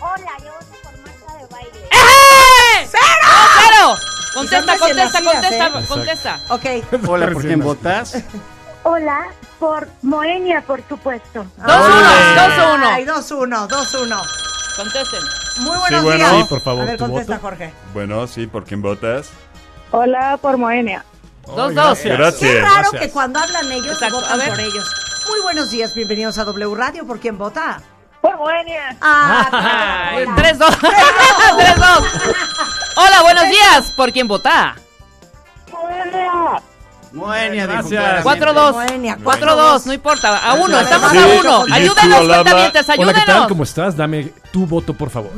Hola, 0.00 0.30
yo 0.40 0.52
voto 0.52 0.66
por 0.82 0.92
Marta 0.98 1.38
de 1.38 1.46
baile. 1.54 1.88
¡Eh! 1.92 2.88
¡Cero! 2.90 3.96
Contesta, 4.34 4.74
Y 4.74 4.78
son 4.78 4.88
contesta, 4.88 5.18
recién 5.20 5.24
contesta, 5.32 5.68
nacidas, 5.70 5.86
contesta. 5.88 6.40
Ok. 6.48 7.08
Hola, 7.08 7.26
¿por 7.32 7.42
quién 7.42 7.60
votas? 7.60 8.16
Hola, 8.82 9.26
por 9.64 9.88
Moenia, 10.02 10.60
por 10.60 10.86
supuesto. 10.86 11.46
2-1, 11.58 11.66
2-1. 11.66 12.84
Ay, 12.84 13.06
2-1, 13.06 13.66
2-1. 13.68 14.22
Contesten. 14.76 15.20
Muy 15.60 15.78
buenos 15.78 16.02
bueno. 16.02 16.18
días. 16.18 16.36
Sí, 16.42 16.44
por 16.50 16.60
favor, 16.60 16.82
A 16.82 16.84
ver, 16.84 16.96
¿tu 16.98 17.04
contesta, 17.06 17.34
voto? 17.36 17.46
Jorge. 17.48 17.72
Bueno, 17.94 18.26
sí, 18.26 18.46
¿por 18.46 18.64
quién 18.64 18.82
votas? 18.82 19.30
Hola, 19.90 20.36
por 20.42 20.58
Moenia. 20.58 21.02
2-2. 21.46 21.72
gracias. 21.74 22.18
Gracias. 22.18 22.40
Qué 22.52 22.60
raro 22.60 22.74
Gracias. 22.90 23.02
que 23.02 23.10
cuando 23.10 23.38
hablan 23.38 23.72
ellos 23.72 23.92
Exacto, 23.94 24.16
votan 24.16 24.32
a 24.32 24.36
ver. 24.36 24.50
por 24.50 24.60
ellos. 24.60 24.84
Muy 25.30 25.40
buenos 25.40 25.70
días, 25.70 25.94
bienvenidos 25.94 26.36
a 26.38 26.44
W 26.44 26.74
Radio. 26.74 27.06
¿Por 27.06 27.18
quién 27.20 27.38
vota? 27.38 27.80
Por 28.20 28.36
Moenia. 28.36 28.96
Ah, 29.00 30.10
Ay, 30.12 30.24
hola. 30.26 30.36
3-2. 30.36 30.58
3-2. 30.58 32.04
Hola, 32.96 33.22
buenos 33.22 33.44
días. 33.48 33.90
¿Por 33.96 34.12
quién 34.12 34.28
vota? 34.28 34.74
Moenia. 35.72 36.60
Moenia, 37.14 37.66
Gracias. 37.66 37.90
claramente. 38.24 38.46
4-2. 38.46 38.72
Moenia, 38.72 39.18
4-2, 39.22 39.86
no 39.86 39.92
importa. 39.92 40.38
A 40.38 40.54
uno, 40.54 40.80
estamos 40.80 41.10
Sí. 41.12 41.18
a 41.18 41.26
uno. 41.40 41.64
Ayúdenos, 41.72 42.18
cuentavientes, 42.26 42.88
Hola, 42.88 42.96
¿qué 42.96 43.04
tal? 43.04 43.20
ayúdenos. 43.20 43.48
¿Cómo 43.48 43.62
estás? 43.62 43.96
Dame 43.96 44.32
tu 44.50 44.66
voto, 44.66 44.94
por 44.94 45.10
favor. 45.10 45.30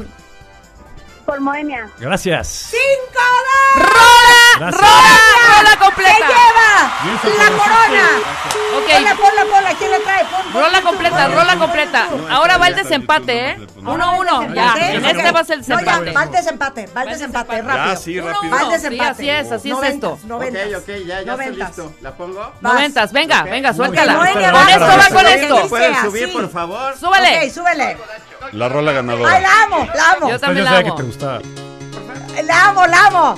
Por 1.27 1.41
Moenia. 1.41 1.89
Gracias. 1.99 2.71
¡Cinco 2.71 3.21
de... 3.77 3.83
¡Rola! 4.59 4.71
¡Rola! 4.71 5.57
¡Rola 5.57 5.71
¡Se 5.71 5.77
completa! 5.79 6.29
lleva 6.29 7.39
la 7.39 7.57
corona! 7.57 8.09
Ok. 8.77 8.87
Ponla, 8.93 9.15
ponla, 9.15 9.45
ponla. 9.51 9.75
¿Quién 9.79 9.91
le 9.91 10.01
trae? 10.01 10.25
Pon, 10.25 10.53
Rola 10.63 10.83
completa, 10.83 11.29
rola 11.29 11.57
completa. 11.57 12.09
Ahora 12.31 12.57
va 12.59 12.69
el 12.69 12.75
desempate, 12.75 13.51
¿eh? 13.51 13.67
Uno, 13.77 14.17
uno. 14.19 14.55
Ya, 14.55 14.75
en 14.79 15.05
este 15.05 15.31
va 15.33 15.41
a 15.41 15.45
ser 15.45 15.59
el 15.61 15.69
No, 15.69 15.81
ya, 15.81 16.01
desempate. 16.01 16.13
va 16.13 16.23
el 16.25 16.31
desempate, 16.31 16.89
va 16.97 17.03
el 17.03 17.09
desempate, 17.09 17.63
rápido. 17.63 17.87
Ya, 17.87 17.97
sí, 17.97 18.21
rápido. 18.21 18.53
Va 18.55 18.63
el 18.63 18.71
desempate. 18.71 19.23
Sí, 19.23 19.31
así 19.31 19.47
es, 19.47 19.53
así 19.53 19.71
es 19.71 19.83
esto. 19.83 20.19
Noventas. 20.25 20.67
Ok, 20.67 20.79
ok, 20.79 20.89
ya, 21.07 21.23
ya 21.23 21.33
estoy 21.33 21.57
listo. 21.57 21.93
¿La 22.03 22.13
pongo? 22.13 22.53
Noventas, 22.61 23.13
venga, 23.13 23.43
venga, 23.45 23.73
suéltala. 23.75 24.15
Con 24.17 24.27
esto 24.27 24.87
va 24.87 25.09
con 25.13 25.27
esto. 25.27 25.69
¿Pueden 25.69 25.95
subir, 26.03 26.33
por 26.33 26.51
favor? 26.51 26.97
Súbele. 26.99 27.47
Ok, 27.47 27.53
súbele. 27.53 27.97
La 28.53 28.69
rola 28.69 28.91
Ay, 28.91 28.97
ganadora. 28.97 29.41
la 29.41 29.63
amo, 29.63 29.89
la 29.95 30.11
amo. 30.13 30.27
Yo 30.29 30.33
Yo 30.35 30.41
también 30.41 30.65
la 30.65 30.71
sabía 30.73 30.91
que 30.91 30.97
te 30.97 31.03
gustaba. 31.03 31.41
La 32.45 32.65
amo, 32.69 32.87
la 32.87 33.07
amo. 33.07 33.35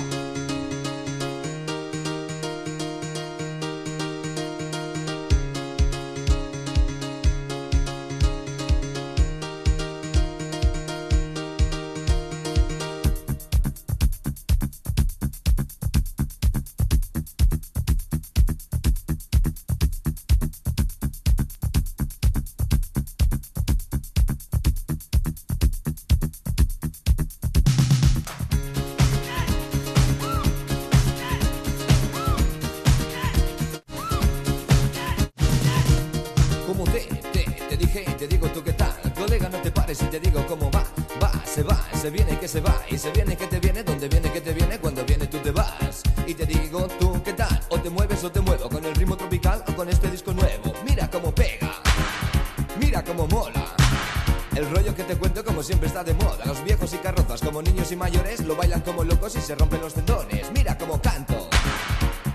Siempre 55.69 55.87
está 55.87 56.03
de 56.03 56.15
moda. 56.15 56.43
Los 56.45 56.63
viejos 56.63 56.91
y 56.95 56.97
carrozas 56.97 57.41
como 57.41 57.61
niños 57.61 57.91
y 57.91 57.95
mayores 57.95 58.39
lo 58.39 58.55
bailan 58.55 58.81
como 58.81 59.03
locos 59.03 59.35
y 59.35 59.39
se 59.39 59.53
rompen 59.53 59.79
los 59.81 59.93
tendones. 59.93 60.51
Mira 60.51 60.75
cómo 60.75 60.99
canto. 60.99 61.47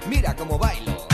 Mira 0.09 0.37
cómo 0.37 0.57
bailo. 0.57 1.14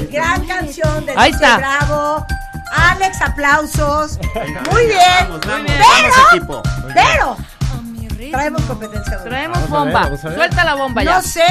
Gran 0.00 0.44
canción 0.46 1.06
de 1.06 1.14
Ahí 1.16 1.30
está. 1.30 1.58
Bravo. 1.58 2.26
Alex, 2.74 3.20
aplausos. 3.20 4.18
Muy 4.70 4.86
bien. 4.86 5.00
Vamos, 5.28 5.40
vamos, 5.46 5.66
Pero, 5.66 5.84
vamos, 5.88 6.32
equipo. 6.32 6.62
pero, 6.94 7.36
traemos 8.30 8.62
competencia. 8.62 9.22
Traemos 9.22 9.68
bomba. 9.68 10.08
ver. 10.08 10.18
Suelta 10.18 10.64
la 10.64 10.74
bomba 10.74 11.02
ya. 11.04 11.16
No 11.16 11.22
sé, 11.22 11.44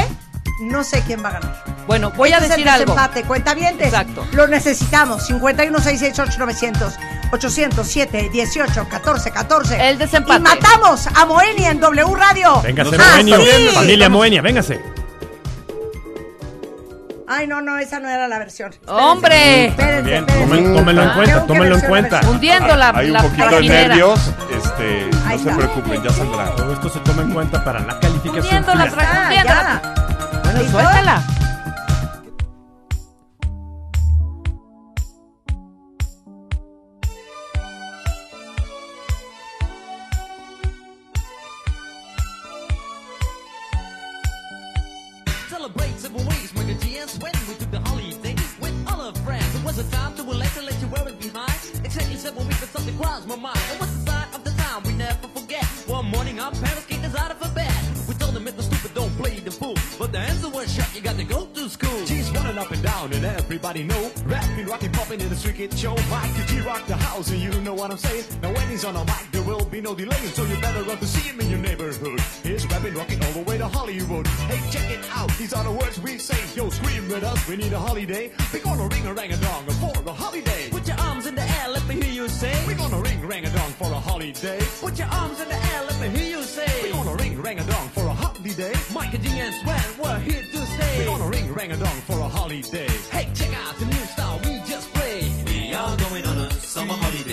no 0.61 0.83
sé 0.83 1.01
quién 1.05 1.23
va 1.23 1.29
a 1.29 1.33
ganar. 1.33 1.63
Bueno, 1.87 2.11
voy 2.11 2.31
a 2.31 2.35
Este 2.37 2.45
es 2.47 2.51
el 2.53 2.57
decir 2.57 2.69
algo. 2.69 2.85
desempate, 2.93 3.23
cuentavientes. 3.23 3.87
Exacto. 3.87 4.25
Lo 4.33 4.47
necesitamos. 4.47 5.25
51 5.27 5.79
668 5.79 6.39
900 6.39 6.93
807 7.33 8.29
18 8.31 8.87
14 8.89 9.31
14. 9.31 9.89
El 9.89 9.97
desempate. 9.99 10.39
Y 10.39 10.43
matamos 10.43 11.07
a 11.07 11.25
Moenia 11.25 11.69
en 11.71 11.79
W 11.79 12.15
Radio. 12.15 12.61
Véngase, 12.61 12.95
Ah, 12.99 13.13
Moenio. 13.15 13.37
sí. 13.41 13.69
Familia 13.75 14.09
Moenia, 14.09 14.41
véngase. 14.41 14.81
Ay, 17.33 17.47
no, 17.47 17.61
no, 17.61 17.77
esa 17.77 17.99
no 17.99 18.09
era 18.09 18.27
la 18.27 18.39
versión. 18.39 18.71
Espérense. 18.73 19.01
¡Hombre! 19.03 19.65
Espérense, 19.67 20.01
Bien, 20.09 20.25
espérense. 20.27 20.53
tomen- 20.55 20.75
tómenlo 20.75 21.03
en 21.03 21.09
Ah, 21.09 21.13
cuenta, 21.15 21.45
tómenlo 21.47 21.75
en 21.75 21.81
cuenta. 21.81 22.21
Hundiendo 22.29 22.75
la, 22.75 22.89
Hay 22.89 23.07
un 23.07 23.13
la 23.13 23.21
poquito 23.21 23.49
de 23.49 23.69
nervios. 23.69 24.19
Este, 24.55 25.09
no 25.29 25.39
se 25.39 25.49
preocupen, 25.51 26.03
ya 26.03 26.09
saldrá. 26.11 26.55
Todo 26.55 26.73
esto 26.73 26.89
se 26.89 26.99
toma 26.99 27.21
en 27.21 27.31
cuenta 27.31 27.63
para 27.63 27.79
la 27.79 27.99
calificación. 27.99 28.43
Hundiendo 28.43 28.75
la 28.75 28.83
Ah. 29.47 29.81
Bueno, 30.43 30.69
suéltala. 30.71 31.23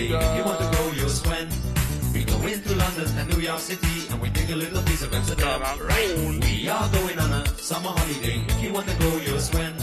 If 0.01 0.11
you 0.11 0.45
want 0.45 0.61
to 0.61 0.79
go, 0.79 0.93
you'll 0.95 1.09
swim. 1.09 1.49
We 2.15 2.23
go 2.23 2.39
into 2.47 2.73
London 2.77 3.09
and 3.19 3.29
New 3.35 3.43
York 3.43 3.59
City 3.59 4.07
and 4.11 4.21
we 4.23 4.31
take 4.31 4.49
a 4.51 4.55
little 4.55 4.81
piece 4.83 5.03
of 5.03 5.13
Amsterdam. 5.13 5.61
Right. 5.61 6.15
We 6.41 6.69
are 6.69 6.89
going 6.93 7.19
on 7.19 7.33
a 7.33 7.47
summer 7.59 7.91
holiday. 7.91 8.41
If 8.49 8.63
you 8.63 8.73
want 8.73 8.87
to 8.87 8.95
go, 8.95 9.11
you'll 9.27 9.41
swim. 9.41 9.75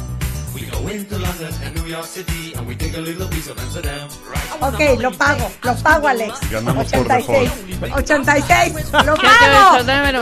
We 0.55 0.61
go 0.71 0.87
into 0.87 1.17
London 1.19 1.53
and 1.63 1.75
New 1.75 1.85
York 1.91 2.05
City 2.05 2.53
and 2.55 2.65
we 2.65 2.75
take 2.75 2.95
a 2.95 3.01
little 3.01 3.27
piece 3.27 3.49
of 3.49 3.59
Amsterdam. 3.59 4.07
Right. 4.25 4.63
Ok, 4.73 5.01
lo 5.01 5.11
pago, 5.11 5.51
lo 5.63 5.75
pago, 5.83 6.07
Alex. 6.07 6.39
Ganamos 6.49 6.89
por 6.89 7.01
86, 7.01 7.51
86, 7.93 8.73
lo 9.05 9.15
¿Qué, 9.15 9.21
qué, 9.21 9.45
pago. 9.51 9.77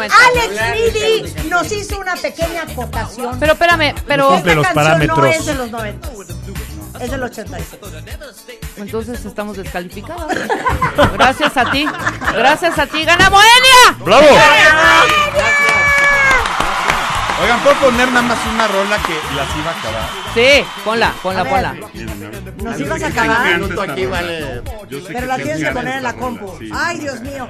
Alex 0.10 0.62
Midi 0.74 1.50
nos 1.50 1.72
hizo 1.72 2.00
una 2.00 2.16
pequeña 2.16 2.64
acotación. 2.64 3.40
Pero 3.40 3.54
espérame, 3.54 3.94
pero 4.08 4.30
No 4.32 4.36
cumple 4.38 4.56
los 4.56 4.66
Esta 4.68 4.74
canción 4.84 5.08
no 5.08 5.16
parámetros. 5.16 5.36
es 5.36 5.46
de 5.46 5.54
los 5.54 5.70
90, 5.70 6.10
es 7.00 7.12
del 7.12 7.24
86. 7.24 7.80
entonces 8.78 9.26
estamos 9.26 9.58
descalificados. 9.58 10.32
Gracias 11.14 11.58
a 11.58 11.72
ti. 11.72 11.86
Gracias 12.36 12.80
a 12.80 12.86
ti. 12.88 13.04
¡Gana 13.06 13.30
Moenia! 13.30 13.98
¡Bravo! 14.04 14.28
Oigan, 17.42 17.60
¿puedo 17.62 17.76
poner 17.78 18.08
nada 18.10 18.22
más 18.22 18.38
una 18.54 18.68
rola 18.68 18.98
que 19.06 19.14
las 19.36 19.56
iba 19.58 19.72
a 19.72 19.80
acabar? 19.80 20.10
Sí, 20.34 20.66
ponla, 20.86 21.14
ponla, 21.22 21.44
ponla. 21.44 21.74
Nos 22.58 22.80
ibas 22.80 23.04
a 23.04 23.08
Un 23.08 23.12
acabar, 23.12 23.60
minuto 23.60 23.82
aquí 23.82 24.06
vale. 24.06 24.62
Yo 24.90 25.00
sé 25.02 25.14
pero 25.14 25.28
la 25.28 25.36
tienes 25.38 25.64
que 25.64 25.72
poner 25.72 25.98
en 25.98 26.04
la 26.04 26.14
compu. 26.14 26.56
sí. 26.60 26.70
Ay, 26.74 27.00
Dios 27.00 27.20
mío. 27.22 27.48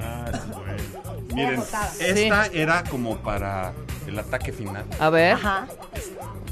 Miren, 1.34 1.64
esta 2.00 2.46
era 2.48 2.84
como 2.84 3.18
para 3.18 3.74
el 4.08 4.18
ataque 4.18 4.52
final. 4.54 4.86
A 5.00 5.10
ver, 5.10 5.34
Ajá. 5.34 5.68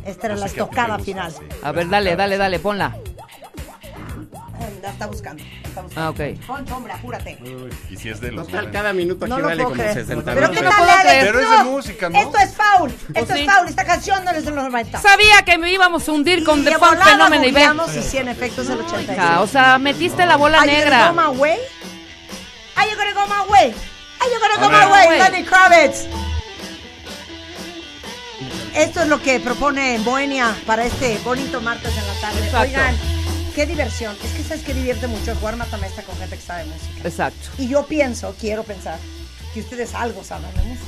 Esta 0.06 0.28
era 0.28 0.36
Yo 0.36 0.42
la 0.42 0.46
estocada 0.48 1.00
final. 1.00 1.32
sí. 1.32 1.40
a 1.64 1.72
ver, 1.72 1.90
dale, 1.90 2.16
dale, 2.16 2.38
dale, 2.38 2.60
ponla. 2.60 2.96
la 4.82 4.90
está 4.90 5.06
buscando. 5.08 5.44
la 5.44 5.68
está 5.70 5.82
buscando. 5.82 6.02
Ah, 6.02 6.10
ok. 6.10 6.46
Poncho, 6.48 6.76
hombre, 6.76 6.94
apúrate. 6.94 7.38
Y 7.90 7.98
si 7.98 8.10
es 8.10 8.20
de 8.20 8.32
los 8.32 8.48
Total, 8.48 8.62
90. 8.66 8.80
cada 8.80 8.94
minuto 8.94 9.28
No 9.28 9.36
aquí 9.36 9.42
lo 9.44 9.48
vale 9.50 9.64
como 9.64 9.76
creer. 9.76 9.94
60 9.94 10.34
Pero 10.34 10.52
¿qué 10.52 10.62
tal, 10.62 10.90
Alex? 10.90 11.26
Pero 11.26 11.40
es 11.40 11.50
de 11.52 11.64
música, 11.66 12.10
¿no? 12.10 12.20
Esto 12.20 12.38
es 12.40 12.56
foul. 12.56 12.92
Esto 13.14 13.36
sí. 13.36 13.42
es 13.42 13.52
foul. 13.54 13.68
Esta 13.68 13.86
canción 13.86 14.26
no 14.26 14.32
es 14.32 14.44
de 14.46 14.52
los 14.52 14.64
90. 14.64 15.00
Sabía 15.00 15.44
que 15.46 15.58
me 15.60 15.72
íbamos 15.72 16.08
a 16.08 16.12
hundir 16.12 16.44
con 16.44 16.62
Y 16.62 16.64
The 16.66 16.78
volada 16.78 17.06
Phenomenon 17.06 17.46
y 17.46 17.52
ve. 17.52 17.66
y 17.96 18.02
sí, 18.02 18.18
en 18.18 18.28
efecto, 18.30 18.62
es 18.64 18.70
el 18.70 18.80
86. 18.80 19.18
Hija, 19.18 19.42
O 19.42 19.48
sea, 19.48 19.78
metiste 19.78 20.26
la 20.26 20.38
bola 20.38 20.62
Are 20.62 20.68
you 20.68 20.80
gonna 20.84 21.12
negra. 21.12 21.12
go 21.28 21.34
my 21.34 21.38
way? 21.40 21.58
Are 22.76 22.90
you 22.90 22.98
gonna 22.98 23.14
go 23.14 23.28
my 23.28 23.52
way? 23.52 23.74
Are 24.20 24.30
you 24.32 24.40
gonna 24.40 24.58
go 24.60 24.70
my 24.72 24.92
way, 24.92 25.08
Way. 25.10 25.20
Lenny 25.20 25.44
Kravitz? 25.44 26.08
Esto 28.76 29.02
es 29.02 29.08
lo 29.10 29.22
que 29.22 29.40
propone 29.40 30.00
Bohemia 30.00 30.56
para 30.66 30.86
este 30.86 31.18
bonito 31.26 31.60
martes 31.62 31.92
en 31.98 32.08
la 32.08 32.14
tarde. 32.22 32.40
Exacto. 32.46 32.68
Oigan, 32.68 32.96
qué 33.54 33.66
diversión. 33.66 34.16
Es 34.24 34.32
que 34.32 34.44
sabes 34.44 34.64
que 34.64 34.74
divierte 34.74 35.08
mucho 35.08 35.36
jugar 35.36 35.58
matamesta 35.58 36.04
con 36.04 36.16
gente 36.18 36.38
que 36.38 36.42
sabe 36.42 36.66
música. 36.66 37.08
Exacto. 37.08 37.50
Y 37.58 37.68
yo 37.68 37.86
pienso, 37.86 38.34
quiero 38.40 38.64
pensar, 38.64 38.98
que 39.54 39.60
ustedes 39.60 39.94
algo 39.94 40.24
saben 40.24 40.50
de 40.56 40.64
música. 40.64 40.88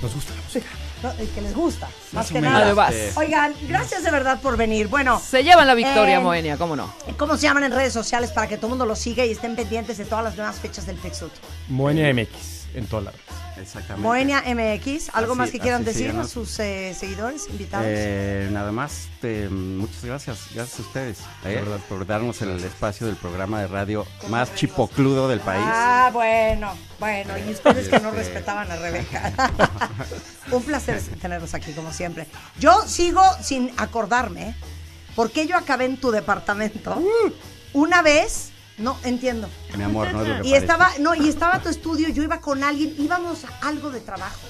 Nos 0.00 0.14
gusta 0.14 0.34
la 0.34 0.42
música. 0.42 0.66
¿no? 1.02 1.12
Que 1.34 1.40
les 1.40 1.54
gusta, 1.54 1.88
más, 2.12 2.30
que 2.30 2.40
nada. 2.40 2.64
Además. 2.66 2.94
Oigan, 3.16 3.54
gracias 3.68 4.02
de 4.02 4.10
verdad 4.10 4.40
por 4.40 4.56
venir. 4.56 4.88
Bueno, 4.88 5.20
Se 5.24 5.44
llevan 5.44 5.66
la 5.66 5.74
victoria, 5.74 6.16
Eh, 6.16 6.20
Moenia, 6.20 6.56
¿cómo 6.56 6.74
no? 6.76 6.92
¿cómo 7.16 7.36
se 7.36 7.42
llaman 7.42 7.64
en 7.64 7.72
redes 7.72 7.92
sociales 7.92 8.30
para 8.30 8.48
que 8.48 8.56
todo 8.56 8.66
el 8.66 8.70
mundo 8.70 8.86
los 8.86 8.98
siga 8.98 9.24
y 9.24 9.30
estén 9.32 9.54
pendientes 9.54 9.98
de 9.98 10.04
todas 10.04 10.24
las 10.24 10.36
nuevas 10.36 10.58
fechas 10.60 10.86
del 10.86 10.96
Pixut? 10.96 11.32
Moenia 11.68 12.12
MX 12.12 12.61
en 12.74 12.86
toda 12.86 13.02
la 13.02 13.10
red. 13.12 13.18
Exactamente. 13.62 14.02
Moenia 14.02 14.42
MX, 14.46 15.10
¿algo 15.12 15.32
Así- 15.32 15.38
más 15.38 15.50
que 15.50 15.58
quieran 15.60 15.84
decir 15.84 16.10
a 16.10 16.24
sus 16.24 16.58
eh, 16.58 16.94
seguidores, 16.98 17.48
invitados? 17.48 17.84
Eh, 17.88 18.48
nada 18.50 18.72
más, 18.72 19.08
te- 19.20 19.48
muchas 19.50 20.02
gracias, 20.04 20.38
gracias 20.54 20.78
a 20.78 20.82
ustedes 20.82 21.18
eh, 21.44 21.62
por 21.88 22.06
darnos 22.06 22.40
el 22.40 22.56
espacio 22.64 23.06
del 23.06 23.16
programa 23.16 23.60
de 23.60 23.66
radio 23.66 24.06
más 24.28 24.54
chipocludo 24.54 25.28
del 25.28 25.40
país. 25.40 25.62
Ah, 25.66 26.08
bueno, 26.14 26.72
bueno, 26.98 27.34
y 27.38 27.50
ustedes 27.50 27.88
que 27.88 28.00
no 28.00 28.08
Este- 28.08 28.20
respetaban 28.22 28.70
a 28.70 28.76
Rebeca. 28.76 29.32
Un 30.50 30.62
placer 30.62 31.00
tenerlos 31.20 31.52
aquí, 31.54 31.72
como 31.72 31.92
siempre. 31.92 32.26
Yo 32.58 32.82
sigo 32.86 33.22
sin 33.42 33.70
acordarme 33.76 34.54
por 35.14 35.30
qué 35.30 35.46
yo 35.46 35.56
acabé 35.58 35.84
en 35.84 35.98
tu 35.98 36.10
departamento 36.10 37.02
una 37.74 38.00
vez, 38.02 38.50
no 38.78 38.96
entiendo. 39.04 39.48
Mi 39.76 39.82
amor, 39.84 40.12
no 40.12 40.22
es 40.22 40.28
lo 40.28 40.34
que 40.42 40.48
Y 40.48 40.50
parece. 40.52 40.56
estaba, 40.56 40.90
no, 41.00 41.14
y 41.14 41.28
estaba 41.28 41.60
tu 41.60 41.68
estudio, 41.68 42.08
yo 42.08 42.22
iba 42.22 42.40
con 42.40 42.62
alguien, 42.64 42.94
íbamos 42.98 43.44
a 43.44 43.68
algo 43.68 43.90
de 43.90 44.00
trabajo. 44.00 44.40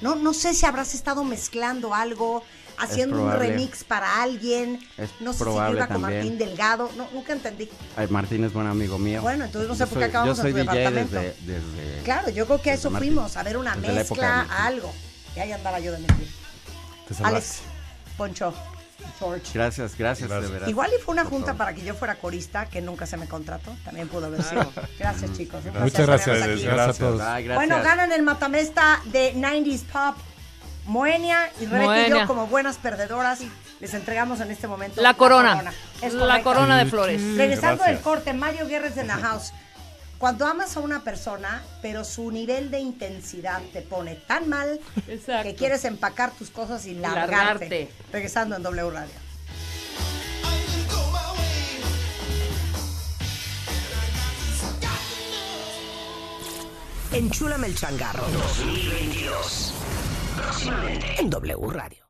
No, 0.00 0.14
no 0.14 0.32
sé 0.32 0.54
si 0.54 0.64
habrás 0.66 0.94
estado 0.94 1.24
mezclando 1.24 1.94
algo, 1.94 2.42
haciendo 2.78 3.22
un 3.22 3.32
remix 3.32 3.84
para 3.84 4.22
alguien. 4.22 4.80
Es 4.96 5.10
no 5.20 5.34
sé 5.34 5.40
si 5.40 5.44
yo 5.44 5.52
iba 5.72 5.86
con 5.86 6.00
también. 6.00 6.20
Martín 6.22 6.38
Delgado. 6.38 6.90
No, 6.96 7.06
nunca 7.12 7.34
entendí. 7.34 7.68
Ay, 7.96 8.08
Martín 8.08 8.42
es 8.44 8.52
buen 8.54 8.66
amigo 8.66 8.98
mío. 8.98 9.20
Bueno, 9.20 9.44
entonces 9.44 9.68
no 9.68 9.74
sé 9.76 9.86
por 9.86 9.98
qué 9.98 10.04
acabamos 10.06 10.36
Yo 10.38 10.42
soy 10.42 10.52
en 10.52 10.56
tu 10.66 10.72
DJ 10.72 10.78
departamento. 10.78 11.16
desde, 11.16 11.60
desde- 11.60 12.02
Claro, 12.04 12.30
yo 12.30 12.46
creo 12.46 12.62
que 12.62 12.70
a 12.70 12.74
eso 12.74 12.90
Martín. 12.90 13.12
fuimos, 13.12 13.36
a 13.36 13.42
ver 13.42 13.58
una 13.58 13.76
Desde 13.76 13.92
mezcla, 13.92 14.46
algo. 14.64 14.90
Y 15.36 15.40
ahí 15.40 15.52
andaba 15.52 15.78
yo 15.80 15.92
de 15.92 15.98
mentir. 15.98 16.28
Alex, 17.22 17.58
Poncho, 18.16 18.54
George. 19.18 19.50
Gracias, 19.54 19.96
gracias, 19.96 20.28
Gracias. 20.28 20.48
de 20.48 20.52
verdad. 20.54 20.68
Igual 20.68 20.90
y 20.98 21.02
fue 21.02 21.12
una 21.12 21.24
junta 21.24 21.54
para 21.54 21.74
que 21.74 21.82
yo 21.82 21.94
fuera 21.94 22.16
corista, 22.16 22.66
que 22.66 22.80
nunca 22.80 23.06
se 23.06 23.16
me 23.16 23.26
contrató. 23.26 23.74
También 23.84 24.08
pudo 24.08 24.26
haber 24.26 24.42
sido. 24.42 24.70
Gracias, 24.98 25.32
chicos. 25.36 25.62
un 25.64 25.80
Muchas 25.82 26.06
gracias. 26.06 26.38
Gracias 26.62 26.96
a 26.96 26.98
todos. 26.98 27.20
Ay, 27.20 27.44
gracias. 27.44 27.68
Bueno, 27.68 27.82
ganan 27.84 28.12
el 28.12 28.22
matamesta 28.22 29.00
de 29.06 29.34
90s 29.34 29.82
Pop. 29.84 30.16
Moenia 30.86 31.50
y 31.60 31.66
Rebeca 31.66 32.08
y 32.08 32.10
yo, 32.10 32.26
como 32.26 32.46
buenas 32.46 32.78
perdedoras, 32.78 33.40
les 33.80 33.94
entregamos 33.94 34.40
en 34.40 34.50
este 34.50 34.66
momento 34.66 35.00
La 35.00 35.14
corona. 35.14 35.62
Es 36.02 36.14
La 36.14 36.20
correcto. 36.20 36.44
corona 36.44 36.78
de 36.78 36.86
flores. 36.86 37.22
Regresando 37.36 37.76
Gracias. 37.76 37.86
del 37.96 38.00
corte, 38.00 38.32
Mario 38.32 38.66
Guerres 38.66 38.94
de 38.96 39.04
la 39.04 39.16
House. 39.18 39.52
Cuando 40.20 40.44
amas 40.46 40.76
a 40.76 40.80
una 40.80 41.02
persona, 41.02 41.62
pero 41.80 42.04
su 42.04 42.30
nivel 42.30 42.70
de 42.70 42.78
intensidad 42.78 43.62
te 43.72 43.80
pone 43.80 44.16
tan 44.16 44.50
mal 44.50 44.78
Exacto. 45.08 45.44
que 45.48 45.54
quieres 45.54 45.86
empacar 45.86 46.30
tus 46.32 46.50
cosas 46.50 46.84
y 46.84 46.94
largarte. 46.94 47.32
largarte. 47.32 47.90
Regresando 48.12 48.54
en 48.54 48.62
W 48.62 48.90
Radio. 48.90 49.14
Enchúlame 57.12 57.66
el 57.66 57.74
changarro 57.74 58.24
2022. 58.28 59.72
Próximamente 60.36 61.06
en 61.20 61.28
W 61.30 61.66
Radio. 61.72 62.04